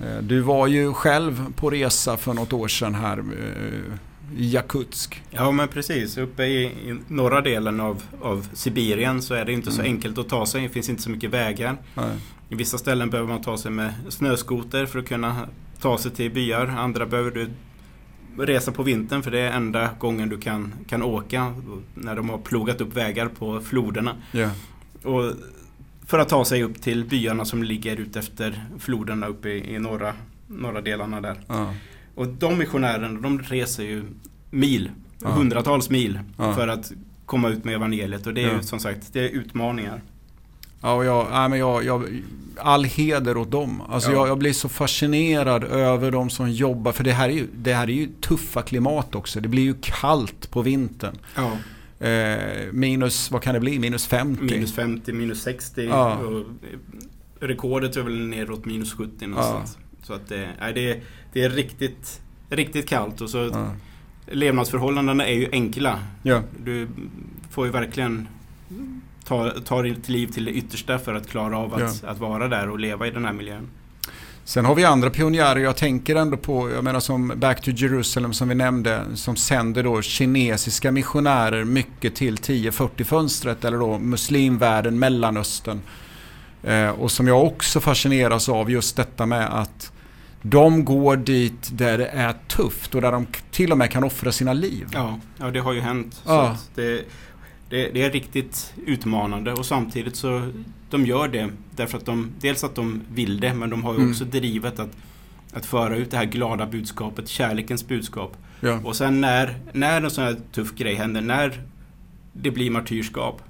Eh, 0.00 0.18
Du 0.22 0.40
var 0.40 0.66
ju 0.66 0.92
själv 0.92 1.52
på 1.56 1.70
resa 1.70 2.16
för 2.16 2.34
något 2.34 2.52
år 2.52 2.68
sedan 2.68 2.94
här 2.94 3.18
eh, 3.18 4.38
i 4.40 4.50
Jakutsk. 4.50 5.22
Ja, 5.30 5.50
men 5.50 5.68
precis. 5.68 6.16
Uppe 6.18 6.44
i, 6.44 6.62
i 6.64 6.98
norra 7.08 7.40
delen 7.40 7.80
av, 7.80 8.02
av 8.22 8.48
Sibirien 8.52 9.22
så 9.22 9.34
är 9.34 9.44
det 9.44 9.52
inte 9.52 9.70
så 9.72 9.80
Mm. 9.80 9.92
enkelt 9.94 10.18
att 10.18 10.28
ta 10.28 10.46
sig. 10.46 10.62
Det 10.62 10.68
finns 10.68 10.88
inte 10.88 11.02
så 11.02 11.10
mycket 11.10 11.30
vägar. 11.30 11.76
Nej. 11.94 12.10
I 12.48 12.54
vissa 12.54 12.78
ställen 12.78 13.10
behöver 13.10 13.28
man 13.32 13.42
ta 13.42 13.58
sig 13.58 13.70
med 13.70 13.92
snöskoter 14.08 14.86
för 14.86 14.98
att 14.98 15.08
kunna 15.08 15.36
ta 15.80 15.98
sig 15.98 16.10
till 16.10 16.30
byar. 16.30 16.66
Andra 16.66 17.06
behöver 17.06 17.30
du 17.30 17.48
resa 18.44 18.72
på 18.72 18.82
vintern 18.82 19.22
för 19.22 19.30
det 19.30 19.38
är 19.40 19.52
enda 19.52 19.90
gången 19.98 20.28
du 20.28 20.38
kan, 20.38 20.72
kan 20.88 21.02
åka 21.02 21.54
när 21.94 22.16
de 22.16 22.30
har 22.30 22.38
plogat 22.38 22.80
upp 22.80 22.96
vägar 22.96 23.28
på 23.28 23.60
floderna. 23.60 24.14
Ja. 24.32 24.50
Och 25.02 25.32
för 26.06 26.18
att 26.18 26.28
ta 26.28 26.44
sig 26.44 26.62
upp 26.62 26.82
till 26.82 27.04
byarna 27.04 27.44
som 27.44 27.62
ligger 27.62 27.96
ut 28.00 28.16
efter 28.16 28.64
floderna 28.78 29.26
uppe 29.26 29.48
i, 29.48 29.74
i 29.74 29.78
norra, 29.78 30.12
norra 30.46 30.80
delarna 30.80 31.20
där. 31.20 31.36
Ja. 31.46 31.74
Och 32.14 32.28
de 32.28 32.58
missionärerna 32.58 33.20
de 33.20 33.42
reser 33.42 33.84
ju 33.84 34.02
mil, 34.50 34.90
Ja. 35.22 35.28
hundratals 35.28 35.90
mil 35.90 36.18
Ja. 36.38 36.54
för 36.54 36.68
att 36.68 36.92
komma 37.26 37.48
ut 37.48 37.64
med 37.64 37.74
evangeliet. 37.74 38.26
Och 38.26 38.34
det 38.34 38.42
är 38.44 38.54
ju 38.56 38.62
som 38.62 38.78
sagt, 38.80 39.12
det 39.12 39.20
är 39.20 39.28
utmaningar. 39.28 40.02
Ja, 40.80 40.94
och 40.94 41.04
jag, 41.04 41.26
nej, 41.30 41.48
men 41.48 41.58
jag, 41.58 41.84
jag, 41.84 42.22
all 42.56 42.84
heder 42.84 43.36
åt 43.36 43.50
dem. 43.50 43.80
Alltså 43.88 44.10
Ja. 44.10 44.16
jag, 44.16 44.28
jag 44.28 44.38
blir 44.38 44.52
så 44.52 44.68
fascinerad 44.68 45.64
över 45.64 46.10
de 46.10 46.30
som 46.30 46.50
jobbar. 46.50 46.92
För 46.92 47.04
det 47.04 47.12
här, 47.12 47.28
är 47.28 47.32
ju, 47.32 47.46
det 47.56 47.74
här 47.74 47.82
är 47.88 47.92
ju 47.92 48.08
tuffa 48.20 48.62
klimat 48.62 49.14
också. 49.14 49.40
Det 49.40 49.48
blir 49.48 49.62
ju 49.62 49.74
kallt 49.80 50.50
på 50.50 50.62
vintern. 50.62 51.16
Ja. 51.36 51.52
Eh, 52.06 52.72
minus, 52.72 53.30
vad 53.30 53.42
kan 53.42 53.54
det 53.54 53.60
bli? 53.60 53.78
Minus 53.78 54.06
50? 54.06 54.42
Minus 54.44 54.74
50, 54.74 55.12
minus 55.12 55.42
60. 55.42 55.84
Ja. 55.84 56.12
Eh, 56.12 56.42
rekordet 57.46 57.96
är 57.96 58.02
väl 58.02 58.26
neråt 58.26 58.64
minus 58.64 58.92
70 58.94 59.26
någonstans. 59.26 59.78
Så 60.02 60.12
att 60.14 60.28
det, 60.28 60.48
nej, 60.60 60.72
det, 60.74 60.90
är, 60.90 61.00
det 61.32 61.42
är 61.42 61.50
riktigt, 61.50 62.20
riktigt 62.50 62.88
kallt. 62.88 63.20
Och 63.20 63.30
så 63.30 63.66
levnadsförhållandena 64.26 65.26
är 65.26 65.34
ju 65.34 65.48
enkla. 65.52 65.98
Ja. 66.22 66.42
Du 66.64 66.88
får 67.50 67.66
ju 67.66 67.72
verkligen 67.72 68.28
ta, 69.30 69.50
ta 69.64 69.82
ditt 69.82 70.08
liv 70.08 70.26
till 70.26 70.44
det 70.44 70.50
yttersta 70.50 70.98
för 70.98 71.14
att 71.14 71.28
klara 71.28 71.58
av 71.58 71.74
att, 71.74 72.04
att 72.04 72.18
vara 72.18 72.48
där 72.48 72.68
och 72.70 72.78
leva 72.78 73.06
i 73.06 73.10
den 73.10 73.24
här 73.24 73.32
miljön. 73.32 73.68
Sen 74.44 74.64
har 74.64 74.74
vi 74.74 74.84
andra 74.84 75.10
pionjärer. 75.10 75.60
Jag 75.60 75.76
tänker 75.76 76.16
ändå 76.16 76.36
på, 76.36 76.70
jag 76.70 76.84
menar 76.84 77.00
som 77.00 77.32
Back 77.36 77.60
to 77.60 77.70
Jerusalem 77.70 78.32
som 78.32 78.48
vi 78.48 78.54
nämnde, 78.54 79.02
som 79.14 79.36
sänder 79.36 79.82
då 79.82 80.02
kinesiska 80.02 80.92
missionärer 80.92 81.64
mycket 81.64 82.14
till 82.14 82.34
1040 82.34 83.04
fönstret 83.04 83.64
eller 83.64 83.78
då 83.78 83.98
muslimvärlden, 83.98 84.98
Mellanöstern. 84.98 85.80
Eh, 86.62 86.88
och 86.90 87.10
som 87.10 87.26
jag 87.26 87.44
också 87.44 87.80
fascineras 87.80 88.48
av 88.48 88.70
just 88.70 88.96
detta 88.96 89.26
med 89.26 89.60
att 89.60 89.92
de 90.42 90.84
går 90.84 91.16
dit 91.16 91.70
där 91.72 91.98
det 91.98 92.06
är 92.06 92.34
tufft 92.48 92.94
och 92.94 93.00
där 93.00 93.12
de 93.12 93.26
till 93.50 93.72
och 93.72 93.78
med 93.78 93.90
kan 93.90 94.04
offra 94.04 94.32
sina 94.32 94.52
liv. 94.52 94.86
Ja, 94.92 95.18
ja 95.38 95.50
det 95.50 95.58
har 95.60 95.72
ju 95.72 95.80
hänt. 95.80 96.14
Så 96.14 96.30
Ja. 96.32 96.48
att 96.48 96.70
det, 96.74 97.04
det, 97.70 97.90
det 97.94 98.02
är 98.02 98.10
riktigt 98.10 98.74
utmanande 98.86 99.52
och 99.52 99.66
samtidigt 99.66 100.16
så 100.16 100.50
de 100.90 101.06
gör 101.06 101.28
det 101.28 101.50
därför 101.76 101.98
att 101.98 102.06
de 102.06 102.30
dels 102.40 102.64
att 102.64 102.74
de 102.74 103.00
vill 103.14 103.40
det 103.40 103.54
men 103.54 103.70
de 103.70 103.84
har 103.84 103.92
ju 103.92 103.98
Mm. 103.98 104.10
också 104.10 104.24
drivet 104.24 104.78
att, 104.78 104.90
att 105.52 105.66
föra 105.66 105.96
ut 105.96 106.10
det 106.10 106.16
här 106.16 106.24
glada 106.24 106.66
budskapet, 106.66 107.28
kärlekens 107.28 107.88
budskap. 107.88 108.36
Ja. 108.60 108.80
Och 108.84 108.96
sen 108.96 109.20
när, 109.20 109.54
när 109.72 110.02
en 110.02 110.10
sån 110.10 110.24
här 110.24 110.36
tuff 110.52 110.74
grej 110.74 110.94
händer, 110.94 111.20
när 111.20 111.62
det 112.32 112.50
blir 112.50 112.70
martyrskap, 112.70 113.42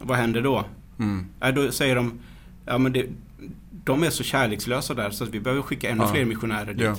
vad 0.00 0.16
händer 0.18 0.42
då? 0.42 0.64
Mm. 0.98 1.26
Ja, 1.40 1.52
då 1.52 1.72
säger 1.72 1.96
de, 1.96 2.18
ja 2.66 2.78
men 2.78 2.92
det, 2.92 3.06
de 3.84 4.02
är 4.02 4.10
så 4.10 4.22
kärlekslösa 4.22 4.94
där 4.94 5.10
så 5.10 5.24
att 5.24 5.30
vi 5.30 5.40
behöver 5.40 5.62
skicka 5.62 5.90
ännu 5.90 6.02
Ja. 6.02 6.12
fler 6.12 6.24
missionärer 6.24 6.74
dit. 6.74 6.82
Ja. 6.86 6.96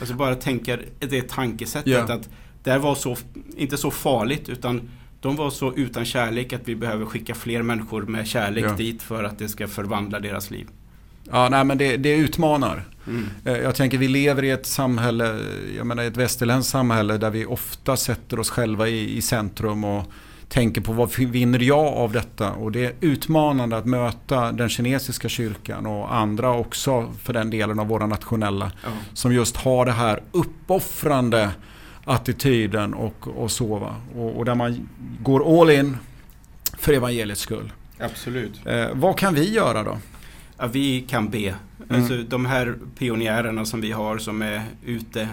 Alltså 0.00 0.14
bara 0.14 0.34
tänka 0.34 0.78
det 0.98 1.28
tankesättet 1.28 2.10
att 2.10 2.28
det 2.62 2.78
var 2.78 2.94
så, 2.94 3.16
inte 3.56 3.76
så 3.76 3.90
farligt 3.90 4.48
utan 4.48 4.88
de 5.20 5.36
var 5.36 5.50
så 5.50 5.74
utan 5.74 6.04
kärlek 6.04 6.52
att 6.52 6.60
vi 6.68 6.76
behöver 6.76 7.04
skicka 7.06 7.34
fler 7.34 7.62
människor 7.62 8.02
med 8.02 8.26
kärlek 8.26 8.64
Ja. 8.64 8.72
dit 8.76 9.02
för 9.02 9.24
att 9.24 9.38
det 9.38 9.48
ska 9.48 9.68
förvandla 9.68 10.20
deras 10.20 10.50
liv. 10.50 10.66
Ja, 11.30 11.48
nej 11.48 11.64
men 11.64 11.78
det, 11.78 11.96
det 11.96 12.16
utmanar. 12.16 12.84
Mm. 13.06 13.26
Eh, 13.44 13.56
Jag 13.56 13.74
tänker 13.74 13.98
vi 13.98 14.08
lever 14.08 14.42
i 14.44 14.50
ett 14.50 14.66
samhälle, 14.66 15.38
jag 15.76 15.86
menar 15.86 16.02
ett 16.02 16.16
västerländskt 16.16 16.70
samhälle 16.72 17.16
där 17.18 17.30
vi 17.30 17.46
ofta 17.46 17.96
sätter 17.96 18.38
oss 18.40 18.50
själva 18.50 18.88
i, 18.88 19.16
i 19.16 19.22
centrum 19.22 19.84
och 19.84 20.04
tänker 20.48 20.80
på 20.80 20.92
vad 20.92 21.18
vinner 21.18 21.58
jag 21.62 21.86
av 21.86 22.12
detta? 22.12 22.52
Och 22.52 22.72
det 22.72 22.84
är 22.84 22.92
utmanande 23.00 23.76
att 23.76 23.86
möta 23.86 24.52
den 24.52 24.68
kinesiska 24.68 25.28
kyrkan 25.28 25.86
och 25.86 26.14
andra 26.14 26.52
också 26.52 27.12
för 27.22 27.32
den 27.32 27.50
delen 27.50 27.78
av 27.78 27.86
våra 27.88 28.06
nationella 28.06 28.72
Ja. 28.84 28.88
som 29.14 29.32
just 29.34 29.56
har 29.56 29.86
det 29.86 29.92
här 29.92 30.22
uppoffrande 30.32 31.50
attityden 32.06 32.94
och, 32.94 33.28
och 33.28 33.50
så 33.50 33.78
va? 33.78 33.96
Och, 34.16 34.36
och 34.36 34.44
där 34.44 34.54
man 34.54 34.88
går 35.22 35.60
all 35.60 35.70
in 35.70 35.96
för 36.78 36.92
evangeliets 36.92 37.40
skull. 37.40 37.72
Absolut. 37.98 38.66
Eh, 38.66 38.86
vad 38.92 39.18
kan 39.18 39.34
vi 39.34 39.52
göra 39.54 39.82
då? 39.82 39.98
Ja, 40.58 40.66
vi 40.66 41.00
kan 41.00 41.28
be. 41.28 41.38
Mm. 41.38 41.54
Alltså, 41.88 42.22
de 42.22 42.46
här 42.46 42.74
pionjärerna 42.98 43.64
som 43.64 43.80
vi 43.80 43.92
har 43.92 44.18
som 44.18 44.42
är 44.42 44.62
ute, 44.84 45.28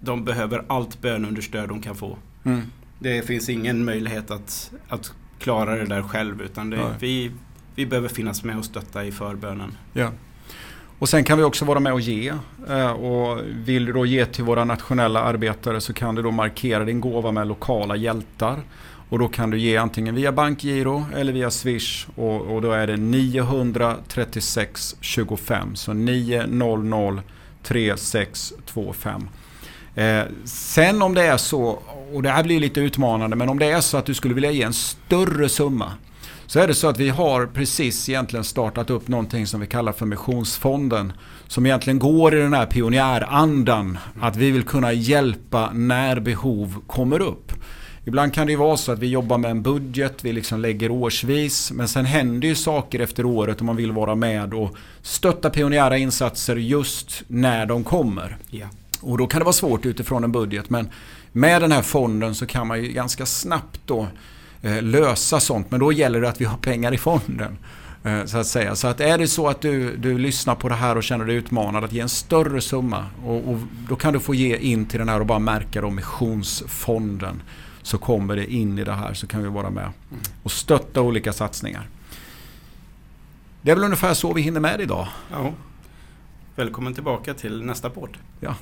de 0.00 0.24
behöver 0.24 0.64
allt 0.66 1.00
bönunderstöd 1.00 1.68
de 1.68 1.82
kan 1.82 1.94
få. 1.94 2.18
Mm. 2.44 2.62
Det 2.98 3.26
finns 3.26 3.48
ingen 3.48 3.84
möjlighet 3.84 4.30
att, 4.30 4.72
att 4.88 5.12
klara 5.38 5.76
det 5.76 5.84
där 5.84 6.02
själv 6.02 6.42
utan 6.42 6.70
det, 6.70 6.96
vi, 7.00 7.30
vi 7.74 7.86
behöver 7.86 8.08
finnas 8.08 8.44
med 8.44 8.58
och 8.58 8.64
stötta 8.64 9.04
i 9.04 9.12
förbönen. 9.12 9.76
Ja. 9.92 10.10
Och 11.04 11.08
sen 11.08 11.24
kan 11.24 11.38
vi 11.38 11.44
också 11.44 11.64
vara 11.64 11.80
med 11.80 11.92
och 11.92 12.00
ge. 12.00 12.32
Eh, 12.68 12.90
och 12.90 13.40
vill 13.64 13.84
du 13.84 13.92
då 13.92 14.06
ge 14.06 14.26
till 14.26 14.44
våra 14.44 14.64
nationella 14.64 15.22
arbetare 15.22 15.80
så 15.80 15.92
kan 15.92 16.14
du 16.14 16.22
då 16.22 16.30
markera 16.30 16.84
din 16.84 17.00
gåva 17.00 17.32
med 17.32 17.46
lokala 17.46 17.96
hjältar. 17.96 18.60
Och 19.08 19.18
då 19.18 19.28
kan 19.28 19.50
du 19.50 19.58
ge 19.58 19.76
antingen 19.76 20.14
via 20.14 20.32
bankgiro 20.32 21.04
eller 21.16 21.32
via 21.32 21.50
Swish. 21.50 22.06
Och, 22.14 22.40
och 22.40 22.62
då 22.62 22.72
är 22.72 22.86
det 22.86 22.96
936 22.96 24.96
25. 25.00 25.76
Så 25.76 25.92
900 25.92 27.22
3625. 27.62 29.28
Eh, 29.94 30.22
sen 30.44 31.02
om 31.02 31.14
det 31.14 31.22
är 31.22 31.36
så, 31.36 31.78
och 32.12 32.22
det 32.22 32.30
här 32.30 32.44
blir 32.44 32.60
lite 32.60 32.80
utmanande, 32.80 33.36
men 33.36 33.48
om 33.48 33.58
det 33.58 33.66
är 33.66 33.80
så 33.80 33.96
att 33.96 34.06
du 34.06 34.14
skulle 34.14 34.34
vilja 34.34 34.50
ge 34.50 34.62
en 34.62 34.72
större 34.72 35.48
summa. 35.48 35.92
Så 36.46 36.60
är 36.60 36.66
det 36.66 36.74
så 36.74 36.88
att 36.88 36.98
vi 36.98 37.08
har 37.08 37.46
precis 37.46 38.08
egentligen 38.08 38.44
startat 38.44 38.90
upp 38.90 39.08
någonting 39.08 39.46
som 39.46 39.60
vi 39.60 39.66
kallar 39.66 39.92
för 39.92 40.06
Missionsfonden. 40.06 41.12
Som 41.48 41.66
egentligen 41.66 41.98
går 41.98 42.34
i 42.34 42.38
den 42.38 42.54
här 42.54 42.66
pionjärandan. 42.66 43.98
Att 44.20 44.36
vi 44.36 44.50
vill 44.50 44.62
kunna 44.62 44.92
hjälpa 44.92 45.70
när 45.72 46.20
behov 46.20 46.82
kommer 46.86 47.20
upp. 47.20 47.52
Ibland 48.06 48.34
kan 48.34 48.46
det 48.46 48.52
ju 48.52 48.58
vara 48.58 48.76
så 48.76 48.92
att 48.92 48.98
vi 48.98 49.06
jobbar 49.06 49.38
med 49.38 49.50
en 49.50 49.62
budget, 49.62 50.24
vi 50.24 50.32
liksom 50.32 50.60
lägger 50.60 50.90
årsvis. 50.90 51.72
Men 51.72 51.88
sen 51.88 52.04
händer 52.04 52.48
ju 52.48 52.54
saker 52.54 53.00
efter 53.00 53.26
året 53.26 53.60
om 53.60 53.66
man 53.66 53.76
vill 53.76 53.92
vara 53.92 54.14
med 54.14 54.54
och 54.54 54.76
stötta 55.02 55.50
pionjära 55.50 55.98
insatser 55.98 56.56
just 56.56 57.22
när 57.26 57.66
de 57.66 57.84
kommer. 57.84 58.36
Ja. 58.50 58.66
Och 59.00 59.18
då 59.18 59.26
kan 59.26 59.40
det 59.40 59.44
vara 59.44 59.52
svårt 59.52 59.86
utifrån 59.86 60.24
en 60.24 60.32
budget. 60.32 60.70
Men 60.70 60.88
med 61.32 61.62
den 61.62 61.72
här 61.72 61.82
fonden 61.82 62.34
så 62.34 62.46
kan 62.46 62.66
man 62.66 62.82
ju 62.82 62.92
ganska 62.92 63.26
snabbt 63.26 63.80
då 63.86 64.08
lösa 64.64 65.40
sånt. 65.40 65.70
Men 65.70 65.80
då 65.80 65.92
gäller 65.92 66.20
det 66.20 66.28
att 66.28 66.40
vi 66.40 66.44
har 66.44 66.56
pengar 66.56 66.94
i 66.94 66.98
fonden. 66.98 67.58
Eh, 68.04 68.24
så 68.24 68.38
att 68.38 68.46
säga. 68.46 68.76
Så 68.76 68.88
att 68.88 69.00
är 69.00 69.18
det 69.18 69.28
så 69.28 69.48
att 69.48 69.60
du, 69.60 69.96
du 69.96 70.18
lyssnar 70.18 70.54
på 70.54 70.68
det 70.68 70.74
här 70.74 70.96
och 70.96 71.02
känner 71.02 71.24
dig 71.24 71.36
utmanad 71.36 71.84
att 71.84 71.92
ge 71.92 72.00
en 72.00 72.08
större 72.08 72.60
summa. 72.60 73.06
Och, 73.24 73.48
och 73.48 73.58
då 73.88 73.96
kan 73.96 74.12
du 74.12 74.20
få 74.20 74.34
ge 74.34 74.56
in 74.56 74.86
till 74.86 74.98
den 74.98 75.08
här 75.08 75.20
och 75.20 75.26
bara 75.26 75.38
märka 75.38 75.80
då 75.80 75.90
missionsfonden. 75.90 77.42
Så 77.82 77.98
kommer 77.98 78.36
det 78.36 78.52
in 78.52 78.78
i 78.78 78.84
det 78.84 78.92
här 78.92 79.14
så 79.14 79.26
kan 79.26 79.42
vi 79.42 79.48
vara 79.48 79.70
med 79.70 79.88
och 80.42 80.52
stötta 80.52 81.00
olika 81.00 81.32
satsningar. 81.32 81.88
Det 83.62 83.70
är 83.70 83.74
väl 83.74 83.84
ungefär 83.84 84.14
så 84.14 84.32
vi 84.32 84.42
hinner 84.42 84.60
med 84.60 84.80
idag. 84.80 85.08
ja. 85.30 85.52
Välkommen 86.56 86.94
tillbaka 86.94 87.34
till 87.34 87.62
nästa 87.62 87.90
podd. 87.90 88.16
Ja. 88.40 88.54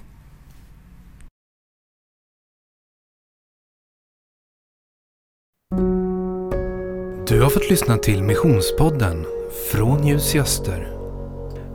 Du 7.33 7.41
har 7.41 7.51
fått 7.51 7.71
lyssna 7.71 7.99
till 7.99 8.23
Missionspodden 8.23 9.27
från 9.71 10.07
Ljus 10.07 10.35
i 10.35 10.41
Öster. 10.41 10.97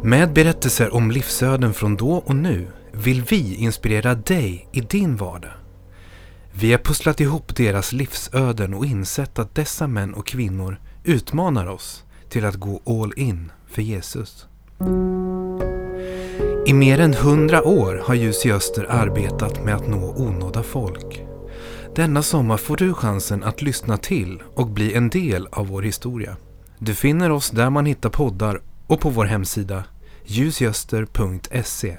Med 0.04 0.34
berättelser 0.34 0.94
om 0.94 1.12
livsöden 1.12 1.74
från 1.74 1.96
då 1.96 2.12
och 2.12 2.36
nu 2.36 2.68
vill 2.92 3.24
vi 3.24 3.56
inspirera 3.56 4.16
dig 4.16 4.68
i 4.72 4.82
din 4.82 5.16
vardag. 5.16 5.52
Vi 6.54 6.72
har 6.72 6.80
pusslat 6.80 7.20
ihop 7.20 7.56
deras 7.56 7.92
livsöden 7.92 8.74
och 8.74 8.86
insett 8.86 9.40
att 9.40 9.56
dessa 9.56 9.88
män 9.88 10.14
och 10.14 10.28
kvinnor 10.28 10.80
utmanar 11.04 11.68
oss 11.68 12.04
till 12.30 12.46
att 12.46 12.56
gå 12.56 12.82
all 12.86 13.14
in 13.16 13.52
för 13.68 13.82
Jesus. 13.82 14.48
I 16.68 16.74
mer 16.74 17.00
än 17.00 17.14
hundra 17.14 17.64
år 17.64 18.02
har 18.06 18.16
Ljus 18.16 18.46
i 18.46 18.52
Öster 18.52 18.86
arbetat 18.90 19.64
med 19.66 19.76
att 19.76 19.88
nå 19.88 20.14
onådda 20.18 20.64
folk. 20.64 21.27
Denna 21.98 22.24
sommar 22.24 22.58
får 22.58 22.78
du 22.78 22.94
chansen 22.94 23.44
att 23.44 23.62
lyssna 23.62 23.98
till 23.98 24.44
och 24.56 24.68
bli 24.68 24.94
en 24.94 25.10
del 25.10 25.48
av 25.52 25.68
vår 25.68 25.82
historia. 25.82 26.38
Du 26.78 26.96
finner 26.96 27.32
oss 27.32 27.50
där 27.50 27.70
man 27.70 27.86
hittar 27.86 28.10
poddar 28.10 28.62
och 28.88 29.00
på 29.00 29.10
vår 29.10 29.26
hemsida 29.26 29.84
ljusgöster.se 30.26 31.98